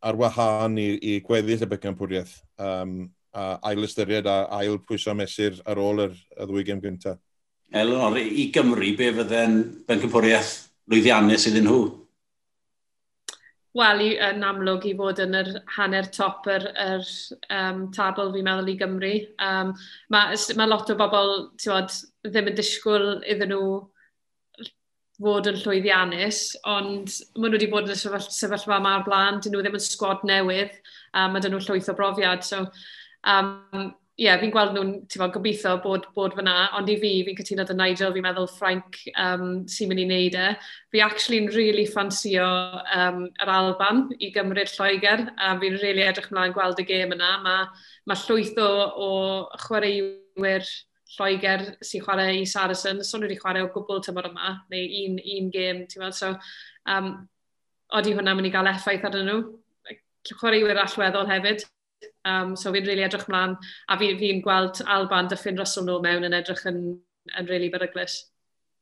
[0.00, 3.00] ar wahân i, i gweddill y becanpwriaeth, um,
[3.36, 7.20] a ail ystyried a ail pwysau mesur ar ôl yr, y ddwy gêm gyntaf.
[7.76, 10.54] Elon, i Gymru, be fydde'n bencampwriaeth
[10.88, 11.82] lwyddiannus iddyn nhw?
[13.78, 17.04] wel, yn amlwg i fod yn yr hanner top yr, yr
[17.54, 19.12] um, tabl fi'n meddwl i Gymru.
[19.44, 19.72] Um,
[20.14, 21.32] mae, mae lot o bobl
[21.64, 21.94] bod,
[22.26, 23.78] ddim yn disgwyl iddyn nhw
[25.18, 29.56] fod yn llwyddiannus, ond maen nhw wedi bod yn y sefyllfa yma ar blaen, dyn
[29.56, 30.76] nhw ddim yn sgwad newydd,
[31.14, 32.44] um, a dyn nhw llwyth o brofiad.
[32.46, 32.66] So,
[33.26, 34.88] um, ie, yeah, fi'n gweld nhw'n,
[35.30, 39.44] gobeithio bod, bod fyna, ond i fi, fi'n cytuno dy Nigel, fi'n meddwl Frank um,
[39.70, 40.48] sy'n mynd i wneud e.
[40.90, 42.48] Fi actually'n really ffansio
[42.96, 47.14] um, yr Alban i gymryd Lloegr, a um, fi'n really edrych mlaen gweld y gêm
[47.14, 47.30] yna.
[47.44, 47.70] Mae
[48.10, 48.68] ma llwyth o,
[49.06, 49.12] o
[49.68, 50.66] chwaraewyr
[51.14, 55.22] Lloegr sy'n chwarae i Saracen, so nhw wedi chwarae o gwbl tymor yma, neu un,
[55.38, 56.34] un gêm, ti'n meddwl, so
[56.90, 57.14] um,
[57.94, 59.42] odi hwnna mynd i gael effaith arnyn nhw.
[60.34, 61.68] Chwaraewyr allweddol hefyd,
[62.28, 63.56] Um, so fi'n really edrych mlaen,
[63.88, 66.82] a fi'n fi, gweld Alban Dyffyn Russell nhw mewn yn edrych yn,
[67.38, 68.20] yn really beryglus.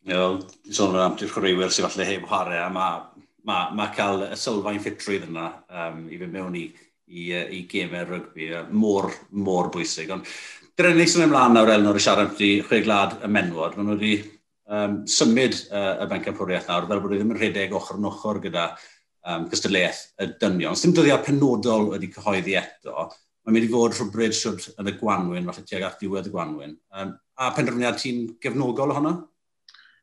[0.07, 0.40] Ie, wel,
[0.74, 3.00] sôn am ti'r chwaraewyr sy'n falle heb chwarae, a mae
[3.46, 6.66] ma, ma cael y sylfaen ffitrwydd yna um, i fynd mewn i,
[7.07, 7.26] i,
[7.59, 10.11] i gemau rygbi, mor, mor bwysig.
[10.14, 10.26] Ond
[10.76, 13.79] dyna ni sy'n ymlaen nawr Elnor i siarad amdano chwe glad y menwod.
[13.79, 14.16] Maen nhw wedi
[14.66, 18.42] um, symud uh, y bencampwriaeth nawr, fel bod wedi ddim yn rhedeg ochr yn ochr
[18.44, 18.68] gyda
[19.26, 20.78] um, gystadleuaeth y dynion.
[20.78, 23.08] Sdim dyddiau penodol wedi cyhoeddi eto,
[23.46, 26.76] mae'n mynd i fod rhywbryd siwr yn y gwanwyn, falle tuag at diwedd y gwanwyn.
[26.96, 29.16] Um, a penderfyniad ti'n gefnogol ohono?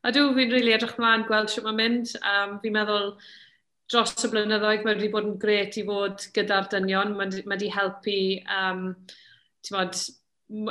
[0.04, 2.12] A dw, fi'n rili really edrych mlaen gweld sut mae'n mynd.
[2.20, 3.14] Um, fi'n meddwl
[3.92, 7.14] dros y blynyddoedd mae wedi bod yn gret i fod gyda'r dynion.
[7.16, 8.18] Mae wedi helpu
[8.52, 8.86] um,
[9.70, 10.00] bod,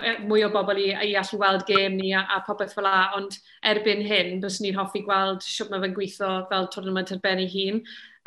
[0.05, 3.11] e, mwy o bobl i, i allu weld gêm ni a, a popeth fel la,
[3.17, 3.37] ond
[3.69, 7.49] erbyn hyn, bys ni'n hoffi gweld sut mae fe'n gweithio fel tournament ar ben ei
[7.53, 7.81] hun.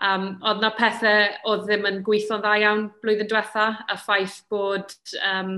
[0.04, 4.92] Um, oedd na pethau oedd ddim yn gweithio'n dda iawn blwyddyn diwetha, a ffaith bod
[5.24, 5.54] um,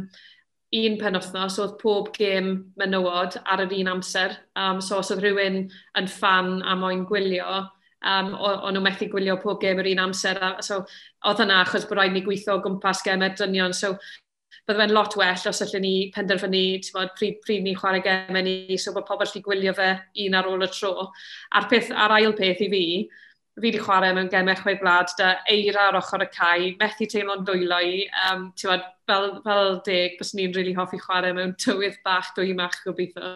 [0.79, 4.37] un penwthnos oedd pob gêm menywod ar yr un amser.
[4.55, 5.65] Um, so os oedd rhywun
[5.99, 7.65] yn fan a moyn gwylio,
[8.05, 10.39] um, o'n nhw methu gwylio pob gêm yr un amser.
[10.39, 10.85] A, so
[11.27, 13.75] oedd hynna achos bod rhaid ni gweithio o gwmpas gemau dynion.
[13.75, 13.97] So
[14.69, 18.77] bydde fe'n lot well os allwn ni penderfynu bod, pryd, pryd ni chwarae gemau ni,
[18.79, 19.95] so bod pobl allu gwylio fe
[20.27, 21.09] un ar ôl y tro.
[21.57, 22.85] A'r, peth, a'r ail peth i fi
[23.59, 27.45] fi wedi chwarae mewn gemau chwe gwlad, da eira ar ochr y cae, methu teimlo'n
[27.47, 28.05] dwylo i.
[28.29, 32.55] Um, tiwad, fel, fel deg, bys ni'n rili really hoffi chwarae mewn tywydd bach dwy
[32.59, 33.35] mach gobeithio.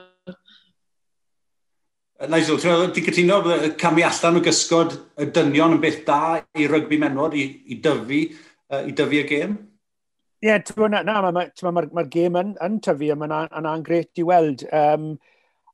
[2.30, 6.68] Nigel, ti'n cytuno bod y camu allan o gysgod y dynion yn beth da i
[6.70, 8.22] rygbi menwod, i, i dyfu,
[8.70, 9.56] uh, i dyfu y gêm?
[10.42, 13.82] Ie, yeah, na, na, mae'r ma, ma, ma, gêm yn, yn tyfu a mae'n an,
[13.87, 14.64] gret i weld.
[14.74, 15.12] Um,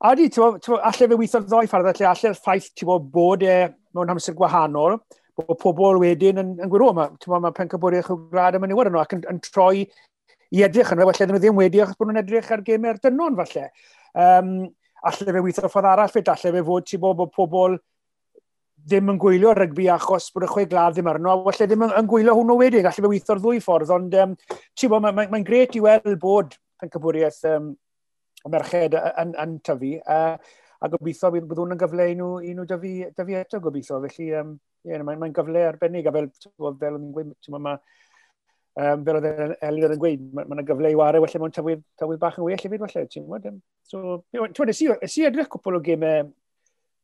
[0.04, 3.54] a di, allai fe weithio'r ddoi ffordd, allai allai'r ffaith bod e
[3.98, 4.98] mewn amser gwahanol,
[5.38, 6.94] bod pobl wedyn yn, yn gwirw.
[6.96, 9.84] Mae ma pencabwriau chwb gwlad yma menywod yno, ac yn, yn troi
[10.54, 13.68] i edrych yn falle nhw ddim wedi achos bod nhw'n edrych ar gemau'r dynon falle.
[14.18, 14.52] Um,
[15.06, 17.76] allai fe weithio ffordd arall fe, allai fe fod ti bod bod pobl
[18.88, 21.92] ddim yn gwylio rygbi achos bod y chwe glad ddim arno, a falle ddim yn,
[22.00, 24.32] yn gwylio hwnnw wedyn, allai fe weithio'r ddwy ffordd, ond um,
[24.78, 27.74] ti'n bod, mae'n ma, ma, gret i weld bod pencabwriaeth um,
[28.48, 29.92] merched yn, yn, yn tyfu.
[30.06, 30.38] Uh,
[30.78, 34.00] a gobeithio bydd bydd hwn yn gyfle i nhw, i nhw dyfu, dyfu eto gobeithio.
[34.04, 36.28] Felly, um, yeah, mae'n mae gyfle arbennig, a fel,
[36.80, 37.76] fel yn gweud, ma,
[38.78, 42.22] um, fel oedd Elin yn gweud, mae yna gyfle i wario, felly mae'n tywydd, tywydd
[42.22, 43.62] bach yn well hefyd, felly, ti'n gwybod?
[43.88, 46.30] So, ti'n gwybod, si edrych cwpl o gemau,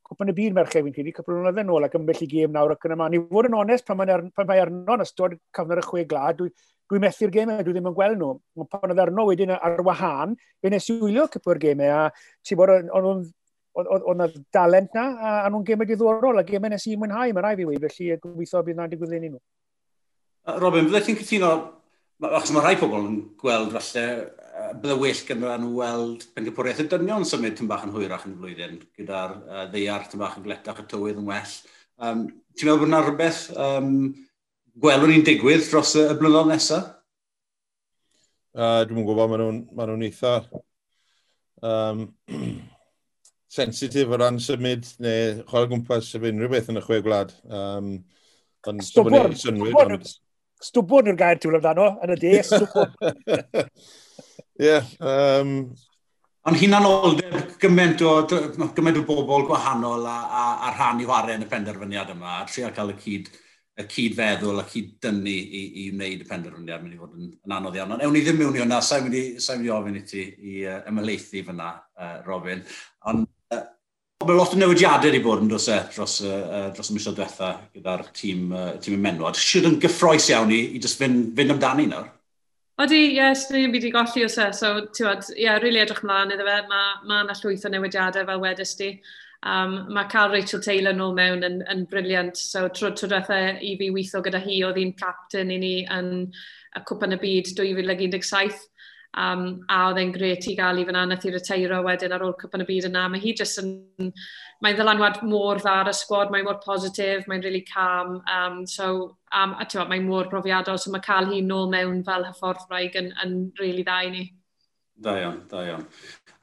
[0.05, 2.53] cwpl y byd merchau fi'n credu, cwpl yn oedd yn ôl ac ymbyll i gêm
[2.55, 3.09] nawr ac yn yma.
[3.11, 6.53] Ni fod yn onest, pan mae, pan mae Arnon ystod cyfnod y chwe glad, dwi'n
[6.93, 8.35] dwi methu'r gemau, dwi ddim yn gweld nhw.
[8.61, 12.45] Ond Pan oedd Arno wedyn ar wahân, fe nes i wylio cwpl o'r gemau, a
[12.45, 13.31] ti'n bod, ond
[13.75, 17.45] oedd na dalent na, a, a nhw'n gemau diddorol, a gemau nes i mwynhau, mae
[17.45, 19.41] rai fi wei, felly gobeithio bydd na'n digwydd yn unw.
[20.63, 21.51] Robin, byddai ti'n cytuno,
[22.31, 24.07] achos mae rhai pobl yn gweld falle,
[24.81, 28.41] byddai well gyda nhw weld pengypwriaeth y dynion symud tyn bach yn hwyrach yn y
[28.43, 31.55] flwyddyn, gyda'r uh, ddeiar tyn bach yn gletach y tywydd yn well.
[31.99, 33.89] Um, ti'n meddwl bod yna rhywbeth um,
[34.85, 36.93] gwelwn ni'n digwydd dros y, y blynedd nesaf?
[38.55, 40.37] Uh, dwi'n gwybod, maen nhw'n ma nhw eitha
[41.67, 42.07] um,
[43.55, 47.33] sensitif o ran symud neu chwarae gwmpas sef unrhyw beth yn y chwe gwlad.
[47.47, 47.97] Um,
[48.65, 49.99] Stwbwr, stwbwr,
[50.65, 53.67] stwbwr yw'r gair tŵl amdano, yn y de, stwbwr.
[54.65, 54.79] Ie.
[56.45, 61.37] Ond hi'n anoldeb gymaint o, gymaint o bobl gwahanol a, a, a rhan i chwarae
[61.39, 63.31] yn y penderfyniad yma, a trio cael y cyd
[63.75, 67.55] y cyd feddwl, a cyd-dynnu i, i wneud y penderfyniad mynd i fod yn, yn
[67.57, 67.97] anodd iawn.
[67.97, 70.61] Ond ewn i ddim mewn i hwnna, sa'n mynd i, sa ofyn i ti i
[70.71, 72.63] uh, ymhelaethu fyna, uh, Robin.
[73.11, 73.27] Ond
[74.25, 77.51] Mae lot o newidiadau wedi bod yn dros, e, dros, uh, dros y misoedd diwetha
[77.77, 79.37] gyda'r tîm, uh, tîm menwod.
[79.37, 82.09] Siwr yn gyffroes iawn i, i just fynd, fynd amdani nawr.
[82.81, 84.49] Odi, ie, yes, ni'n byd i golli o se.
[84.57, 86.57] So, ti'n bod, ie, yeah, really edrych mlaen iddo fe.
[86.71, 88.89] Mae ma yna llwyth o newidiadau fel wedys di.
[89.45, 92.41] Um, mae cael Rachel Taylor nôl mewn yn, yn briliant.
[92.41, 96.11] So, tro tro drethau i fi weithio gyda hi, oedd hi'n captain i ni yn
[96.25, 98.65] y Cwpan y Byd 2017.
[99.15, 102.35] Um, a oedd e'n gret i gael i fan anath i reteiro wedyn ar ôl
[102.39, 103.07] cwpan y byd yna.
[103.11, 104.11] Mae hi jyst yn...
[104.65, 108.17] Mae'n ddylanwad mor dda ar y sgwad, mae'n mor positif, mae'n really calm.
[108.31, 112.25] Um, so, um, a ti'n mae'n mor brofiadol, so mae cael hi nôl mewn fel
[112.27, 114.25] hyfforddwraig yn, yn really dda i ni.
[115.05, 115.85] Da iawn, da iawn.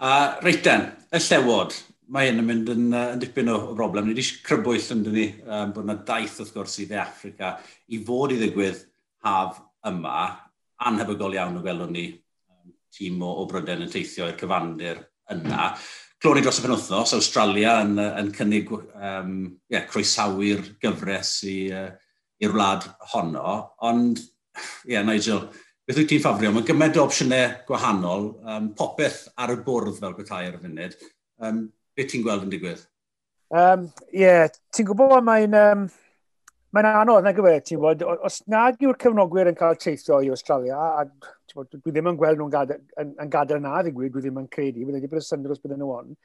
[0.05, 0.13] A
[0.45, 1.75] reiten, y llewod,
[2.11, 4.07] mae hyn yn mynd yn, uh, yn dipyn o, o broblem.
[4.07, 7.55] Ni wedi crybwyll yn dyn ni um, bod yna daith wrth gwrs i dde Africa
[7.91, 8.83] i fod i ddigwydd
[9.25, 10.25] haf yma,
[10.87, 12.09] anhebygol iawn o gwelwn ni
[12.93, 15.01] tîm o, o Bryden yn teithio i'r cyfandir
[15.31, 15.71] yna.
[16.21, 19.33] Glori dros y penwthnos, Australia yn, yn cynnig um,
[19.71, 23.57] yeah, croesawu'r gyfres i'r uh, wlad honno.
[23.89, 24.21] Ond,
[24.85, 25.47] ie, yeah, Nigel,
[25.87, 26.53] beth wyt ti'n ffafrio?
[26.53, 30.95] Mae gymaint o opsiynau gwahanol, um, popeth ar y bwrdd fel bethau ar y funud.
[31.41, 31.65] Um,
[31.97, 32.85] beth ti'n gweld yn digwydd?
[32.85, 32.89] Ie,
[33.51, 35.81] Um, yeah, ti'n gwybod mae'n um,
[36.71, 40.77] mae'n anodd, na gyfer, ti'n gwybod, os nad yw'r cefnogwyr yn cael teithio i Australia,
[40.79, 41.03] a
[41.55, 44.85] dwi ddim yn gweld nhw'n gadael, yn, yn gadael na ddigwyd, dwi ddim yn credu,
[44.85, 46.15] byddai wedi bod y syndod os bydden nhw on.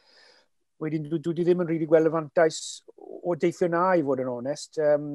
[0.83, 2.61] Wedyn, dwi, dwi ddim yn rili really gweld y fantais
[2.97, 4.81] o deithio na, i fod yn onest.
[4.83, 5.12] Um,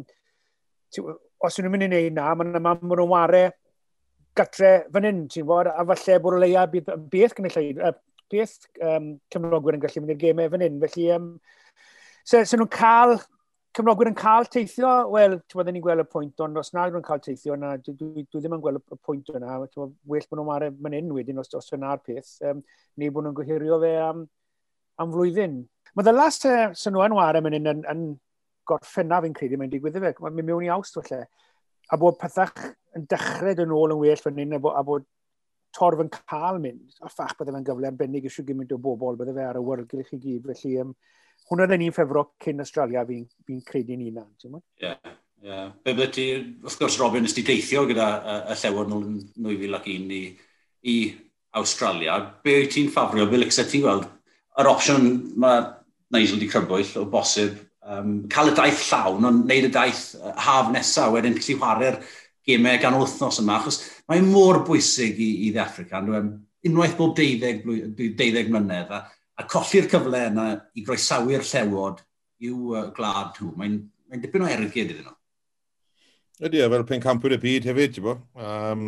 [0.92, 3.44] ti, os yw'n mynd i wneud na, mae'n ma bod yn ware
[4.38, 7.82] gatre fan hyn, ti'n bod, a falle bod o leia bydd beth gynulleid,
[8.32, 10.80] beth um, cefnogwyr yn gallu mynd i'r gemau fan hyn.
[10.86, 11.30] Felly, um,
[12.24, 13.18] se, se nhw'n cael
[13.78, 17.06] Cymrogwyr yn cael teithio, wel, ti'n bod, ni'n gweld y pwynt, ond os nad yw'n
[17.06, 19.54] cael teithio, na, dwi, dwi, dwi ddim yn gweld y pwynt yna.
[19.78, 22.60] Bod, well bod nhw'n marw man hyn wedyn, os, os yna'r peth, um,
[23.00, 24.26] neu bod nhw'n gohirio fe am,
[25.00, 25.62] am flwyddyn.
[25.96, 28.04] Mae the last uh, sy'n yn warau man hyn yn, yn
[28.68, 30.14] gorffennaf fi'n credu, mae'n digwydd i fe.
[30.20, 31.24] Mae'n mewn i awst, falle.
[31.92, 32.60] A bod pethach
[33.00, 35.08] yn dechrau dyn ôl yn well fan hyn, a bod, a bod
[35.76, 36.92] torf yn cael mynd.
[37.00, 40.04] A ffach bydde fe'n gyfle arbennig eisiau gymaint o bobl, bydde fe ar y wyrgyl
[40.04, 40.48] i chi gyd.
[40.48, 40.94] Felly, um,
[41.52, 44.30] hwnna yn ni'n ffefro cyn Australia fi'n fi, fi credu'n unan.
[44.32, 45.18] Ie, ie.
[45.42, 45.72] Yeah.
[45.82, 46.26] Be bydde ti,
[46.62, 48.08] wrth gwrs Robin, ysdi deithio gyda
[48.54, 50.22] y llewn yn 2001 i,
[50.86, 50.96] i
[51.58, 52.20] Australia.
[52.46, 54.06] Be wyt ti'n ffafrio, be lyxa ti'n gweld?
[54.62, 55.08] Yr opsiwn
[55.42, 55.64] mae
[56.12, 57.56] Nigel wedi crybwyll o bosib,
[57.88, 60.04] um, cael y daith llawn, ond wneud y daith
[60.46, 62.00] haf nesaf, wedyn gallu chwarae'r
[62.48, 63.80] gemau gan wythnos yma, achos
[64.12, 66.22] mae'n mor bwysig i, i Dde Africa, e?
[66.68, 67.64] unwaith bob 12,
[67.98, 69.06] 12 mlynedd, a
[69.40, 72.02] a colli'r cyfle yna i groesawu'r llewod
[72.42, 73.54] i'w uh, glad nhw.
[73.58, 73.78] Mae'n
[74.12, 75.16] mae dipyn o ergyd iddyn nhw.
[76.42, 78.18] Ydy, a e, fel pen campwyr y byd hefyd, ti'n bo.
[78.42, 78.86] Um,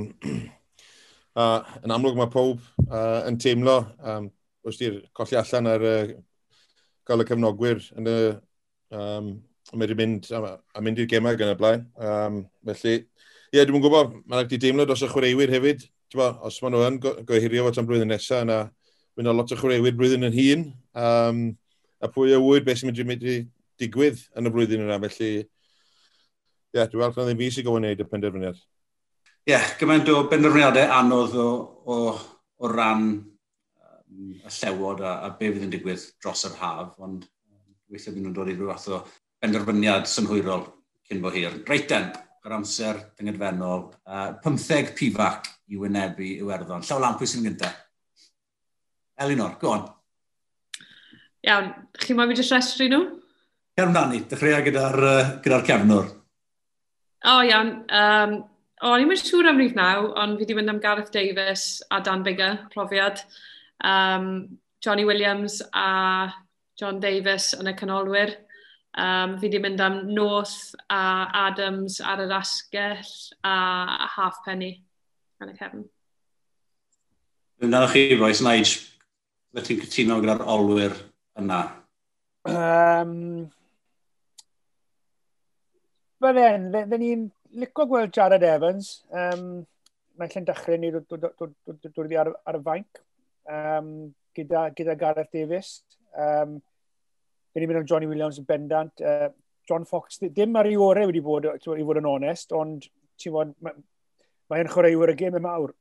[1.39, 1.47] a
[1.83, 4.29] yn amlwg mae pob uh, yn teimlo, um,
[4.65, 6.13] wrth i'r colli allan ar uh,
[7.07, 8.17] gael y cefnogwyr yn y,
[8.97, 9.33] um,
[9.79, 11.87] wedi mynd, a, a mynd i'r gemau gan y blaen.
[11.97, 15.85] Um, felly, ie, yeah, dwi'n gwybod, mae'n rhaid i deimlo dros y chwaraewyr hefyd,
[16.17, 18.59] bo, os maen nhw yn gohirio fod am blwyddyn nesaf yna,
[19.13, 20.63] Mae'n lot o chwaraewyr blwyddyn yn hun.
[20.97, 21.41] Um,
[22.03, 23.35] a pwy o wyd beth sy'n mynd i medru
[23.81, 24.99] digwydd yn y blwyddyn yna.
[25.03, 28.57] Felly, ie, yeah, dwi'n falch na ddim fi sy'n gofyn wneud y penderfyniad.
[28.57, 31.47] Ie, yeah, gymaint o benderfyniadau anodd o,
[31.85, 31.99] o,
[32.57, 37.27] o ran um, y llewod a, a be fydd yn digwydd dros yr haf, ond
[37.93, 39.03] weithio bydd nhw'n dod i rhyw fath o
[39.43, 40.65] benderfyniad synhwyrol
[41.09, 41.61] cyn bo hir.
[41.69, 42.09] Reit den,
[42.43, 46.83] yr amser dyngedfennol, uh, 15 pifac i wynebu Iwerddon.
[46.87, 47.82] Llaw lan pwy sy'n gyntaf?
[49.19, 49.85] Elinor, go on.
[51.43, 53.03] Iawn, chi moyn fi jyst restru nhw?
[53.77, 56.09] Iawn, na ni, dechreuau gyda'r uh, gyda cefnwr.
[57.23, 57.73] O, oh, iawn.
[57.87, 58.35] Um,
[58.79, 61.81] o, oh, ni'n mynd siŵr am rif naw, ond fi wedi mynd am Gareth Davis
[61.91, 63.21] a Dan Bigger, profiad.
[63.83, 66.33] Um, Johnny Williams a
[66.79, 68.33] John Davis yn y canolwyr.
[68.93, 71.03] Um, fi wedi mynd am North a
[71.47, 73.13] Adams ar yr asgell
[73.47, 74.73] a Halfpenny
[75.43, 75.85] yn y cefn.
[77.63, 78.92] Dyna chi, Roes Nige.
[79.53, 80.95] Fe ti'n cytuno gyda'r olwyr
[81.37, 81.59] yna?
[82.49, 83.11] Um,
[86.23, 87.27] Fel en, fe ni'n
[87.61, 88.95] licio gweld Jared Evans.
[89.13, 89.61] Um,
[90.17, 92.99] Mae'n llen dechrau ni dwrdd ar, ar y fainc
[93.49, 93.87] um,
[94.37, 95.71] gyda, gyda Gareth Davis.
[96.13, 96.59] Um,
[97.53, 99.01] fe ni'n mynd am Johnny Williams yn bendant.
[99.01, 99.29] Uh,
[99.69, 102.85] John Fox, dim ar ei orau wedi bod, i fod yn onest, ond
[103.21, 103.77] ti'n bod, mae,
[104.49, 105.73] mae chwaraewyr y gym yn mawr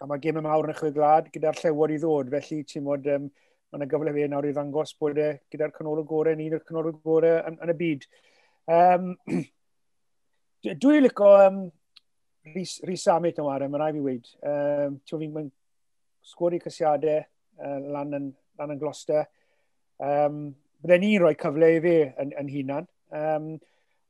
[0.00, 3.08] a mae gêm y mawr yn ychwyd glad gyda'r llewod i ddod, felly ti'n modd,
[3.12, 3.26] um,
[3.70, 6.64] mae yna gyfle fe nawr i ddangos bod e gyda'r cynol o gorau, ni'n yw'r
[6.68, 8.06] cynol o gorau yn, yn, y byd.
[8.76, 9.10] Um,
[10.64, 11.60] dwi'n licio um,
[12.54, 14.30] Rhys Amit yn wario, mae'n rhaid i weid.
[14.40, 15.52] Um, ti'n fi'n
[16.30, 19.28] sgwri cysiadau uh, lan, yn, lan yn Gloucester.
[20.00, 20.48] Um,
[20.80, 22.88] Bydde ni'n rhoi cyfle i fe yn, yn hunan.
[23.12, 23.50] Um,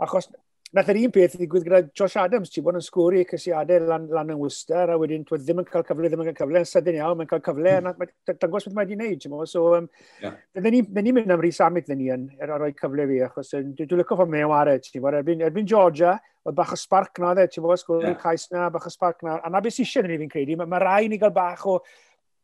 [0.01, 0.30] achos
[0.76, 4.04] nath yr un peth i ddigwydd gyda Josh Adams, ti'n bod yn sgwri cysiadau lan,
[4.14, 6.68] lan yn Worcester, a wedyn twyd, ddim yn cael cyfle, ddim yn cael cyfle, yn
[6.70, 7.88] sydyn iawn, mae'n cael cyfle, mm.
[7.90, 9.88] a dangos beth mae wedi gwneud, ti'n So, um,
[10.22, 10.36] yeah.
[10.62, 14.28] ni'n mynd am Rhys Amit, ni yn, er roi cyfle fi, achos dwi'n lyco fo
[14.30, 16.14] mewn ar e, ti'n bod, erbyn, erbyn Georgia,
[16.46, 18.20] oedd bach o sparc na dde, ti'n bod, sgwri yeah.
[18.22, 20.78] cais na, bach o sparc na, a na beth sy'n ni fi'n credu, mae ma
[20.78, 21.80] rai ni gael bach o,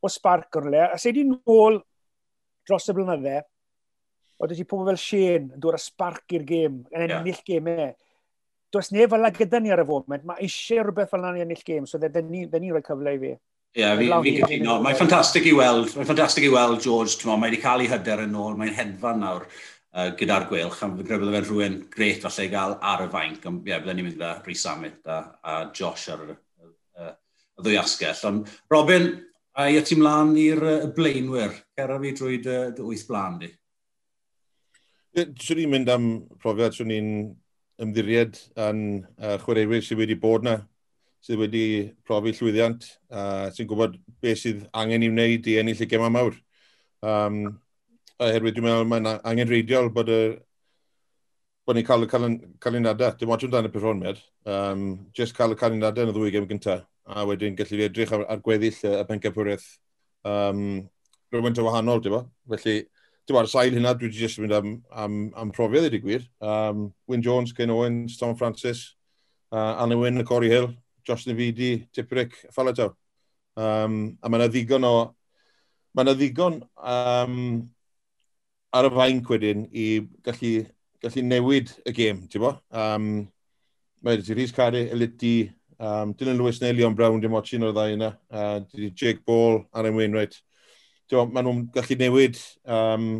[0.02, 1.78] o sparc o'r le, a sef di nôl
[2.66, 3.38] dros y blynydde,
[4.42, 7.46] oedd wedi pobl fel Shane yn dod â sparc i'r gêm, yn ennill yeah.
[7.46, 7.94] gemau
[8.72, 11.62] does neb fel gyda ni ar y foment, mae eisiau rhywbeth fel yna i ennill
[11.66, 13.32] gêm, so dde ni, dde ni roi cyfle i fi.
[13.76, 14.78] Ie, yeah, fi'n fi gytuno.
[14.84, 18.38] Mae'n ffantastig i weld, mae'n ffantastig i weld, George, mae wedi cael ei hyder yn
[18.40, 22.52] ôl, mae'n hedfan nawr uh, gyda'r gwelch, a fi'n credu fe'n rhywun gret falle i
[22.54, 25.58] gael ar y fainc, ond ie, yeah, byddwn ni'n mynd gyda Rhys Amit a, a
[25.76, 28.24] Josh ar y, y, y ddwy asgell.
[28.30, 29.10] Ond Robin,
[29.60, 33.52] a i ti mlaen i'r uh, blaenwyr, cera fi drwy dy, dy wyth blaen di.
[35.16, 36.08] Swn i'n mynd am
[36.40, 37.12] profiad, swn i'n
[37.82, 38.80] ymddiried yn
[39.20, 40.56] uh, chwaraewyr sydd wedi bod yna,
[41.24, 41.62] sydd wedi
[42.06, 46.36] profi llwyddiant, uh, sy'n gwybod beth sydd angen i wneud i ennill y gemau mawr.
[47.04, 47.40] Um,
[48.22, 50.20] oherwydd dwi'n meddwl mae'n angen reidiol bod y
[51.66, 52.10] bod ni'n cael y
[52.62, 53.16] canlyniadau.
[53.18, 54.20] Dim ond dan y perfformiad.
[54.46, 56.86] Um, just cael y canlyniadau yn y ddwy gem gyntaf.
[57.06, 59.66] A wedyn gallu edrych ar, ar gweddill y, y pencampwriaeth
[60.26, 60.62] um,
[61.34, 62.22] rhywun o wahanol, ti'n bo?
[62.54, 62.76] Felly,
[63.26, 66.26] dim ar sail hynna, dwi wedi just mynd am, am, am profiad i di gwir.
[66.40, 68.94] Um, Wyn Jones, Ken Owens, Tom Francis,
[69.52, 70.70] uh, Anna Wyn, Corey Hill,
[71.06, 72.94] Josh Nefidi, Tiprick, Falataw.
[73.56, 74.94] Um, a mae yna ddigon o...
[75.96, 77.36] Mae yna ddigon um,
[78.76, 79.86] ar y fainc wedyn i
[80.26, 80.66] gallu,
[81.02, 82.52] gallu newid y gêm, ti'n bo?
[82.70, 83.06] Um,
[84.04, 85.48] mae wedi Rhys Cari, Eliti,
[85.80, 88.12] um, Dylan Lewis neu Leon Brown, dim otsin o'r ddau yna.
[88.30, 88.60] Uh,
[88.92, 90.36] Jake Ball, Aaron Wainwright
[91.12, 93.10] maen nhw'n gallu newid, um,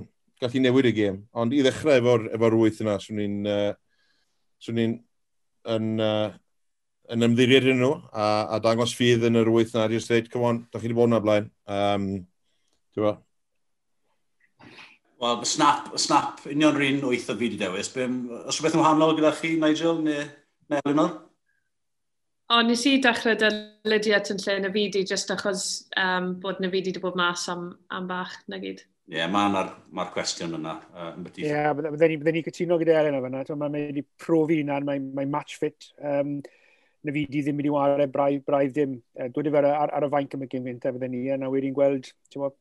[0.43, 1.20] gallu newid y gêm.
[1.37, 3.74] Ond i ddechrau efo'r efo wyth yna, swn i'n uh,
[4.62, 4.97] swn i'n
[5.76, 6.30] yn, uh,
[7.12, 8.26] yn ymddiried yn nhw a,
[8.57, 9.91] a dangos ffydd yn yr wyth yna.
[9.93, 11.51] Just dweud, come on, da chi wedi bod yna blaen.
[11.66, 12.09] Um,
[12.97, 13.14] Wel, bo?
[15.20, 17.93] Wel, snap, snap, union rhan wyth o fi wedi dewis.
[17.93, 20.26] Os rhywbeth yn wahanol gyda chi, Nigel, neu,
[20.70, 21.26] neu Eleanor?
[22.47, 25.62] O, nes i dechrau dy at yn lle na fi di, jyst achos
[25.99, 28.84] um, bod na fi di wedi bod mas am, am bach na gyd.
[29.07, 30.76] Ie, yeah, mae'r ma, cwestiwn yna.
[30.99, 33.42] Ie, yeah, bydden ni, ni cytuno gyda Elen o fyna.
[33.51, 35.88] Mae'n mynd i profi yna, mae'n mae match fit.
[35.99, 36.38] Um,
[37.07, 38.97] na fi di ddim wedi wario braidd, braidd ddim.
[39.18, 41.51] Uh, Dwi'n fel ar, ar, y fainc am y gym fynta fydden ni, a na
[41.51, 42.12] wedi'n gweld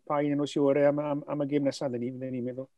[0.10, 2.46] pa un yn o siwrau am, am, am, y gym nesaf fydden ni, fydden ni'n
[2.50, 2.70] meddwl.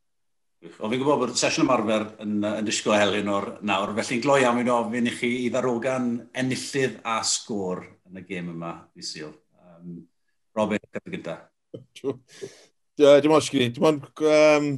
[0.58, 4.58] Ond fi'n gwybod bod sesiwn ymarfer yn, yn disgwyl Helen o'r nawr, felly'n gloi am
[4.58, 6.08] i'n ofyn i chi i ddarogan
[6.42, 9.36] enillydd a sgôr yn y gêm yma, fi syl.
[9.62, 10.00] Um,
[10.58, 11.36] Robin, gyda gynta.
[12.98, 14.72] Dim ond sgri, dim ond um,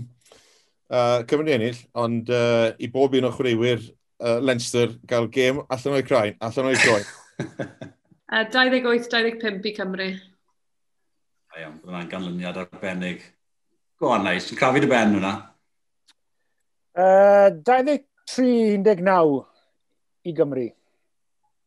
[0.91, 5.95] uh, cyfnod ennill, ond uh, i bob un o chwaraewyr uh, Leinster gael gêm allan
[5.95, 7.07] o'i crain, allan o'i groen.
[8.36, 10.09] uh, 28-25 i Cymru.
[11.47, 13.23] Da iawn, bydd yna'n ganlyniad arbennig.
[13.95, 14.51] Go on, nice.
[14.51, 15.38] Yn crafu dy ben hwnna.
[17.00, 19.45] Uh, 23-19
[20.28, 20.68] i Gymru.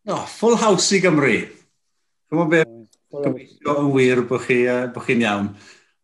[0.05, 1.37] No, full house i Gymru.
[2.28, 2.64] Chymo be,
[3.12, 5.55] gobeithio yn wir bod chi'n uh, chi iawn.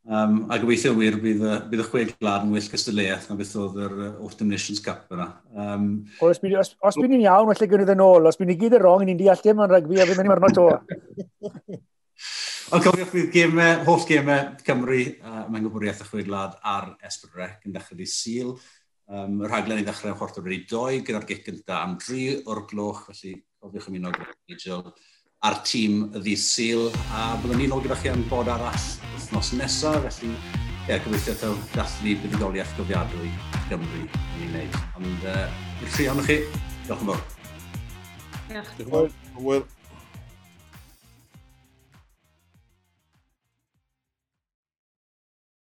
[0.09, 3.53] Um, a gobeithio yn wir bydd, bydd y chweg glad yn wyll gystadleuaeth na beth
[3.61, 5.29] oedd yr uh, Autumn Nations Cup yna.
[5.53, 5.91] Um,
[6.23, 8.31] o, os os, os bydd ni'n iawn, felly gynnydd yn ôl.
[8.31, 10.53] Os bydd ni gyd yn wrong, ni'n deall dim yn rygbi a bydd ni'n marno
[10.57, 10.71] to.
[12.69, 17.65] Ond cofiwch bydd gemau, holl gemau Cymru, uh, mae'n gwybwriaeth y chweg glad ar Esbyrrec
[17.69, 18.57] yn dechrau i Sil.
[19.09, 22.59] Um, y rhaglen i ddechrau yn chwarter wedi doi, gyda'r gic gyntaf am dri o'r
[22.69, 24.83] gloch, felly cofiwch ymuno gyda'r Nigel
[25.49, 29.55] a'r tîm y ddydd syl, a byddwn ni'n ôl gyda chi am bod arall wythnos
[29.57, 33.33] nesaf, felly ie, yeah, gobeithio taw dathlu buddigoliaeth gofiadwy
[33.71, 34.79] Gymru yn ei wneud.
[35.01, 35.49] Ond uh,
[35.81, 36.39] i'r tri chi,
[36.85, 37.27] diolch yn fawr.
[38.53, 38.77] Diolch.
[38.83, 39.69] Diolch yn fawr.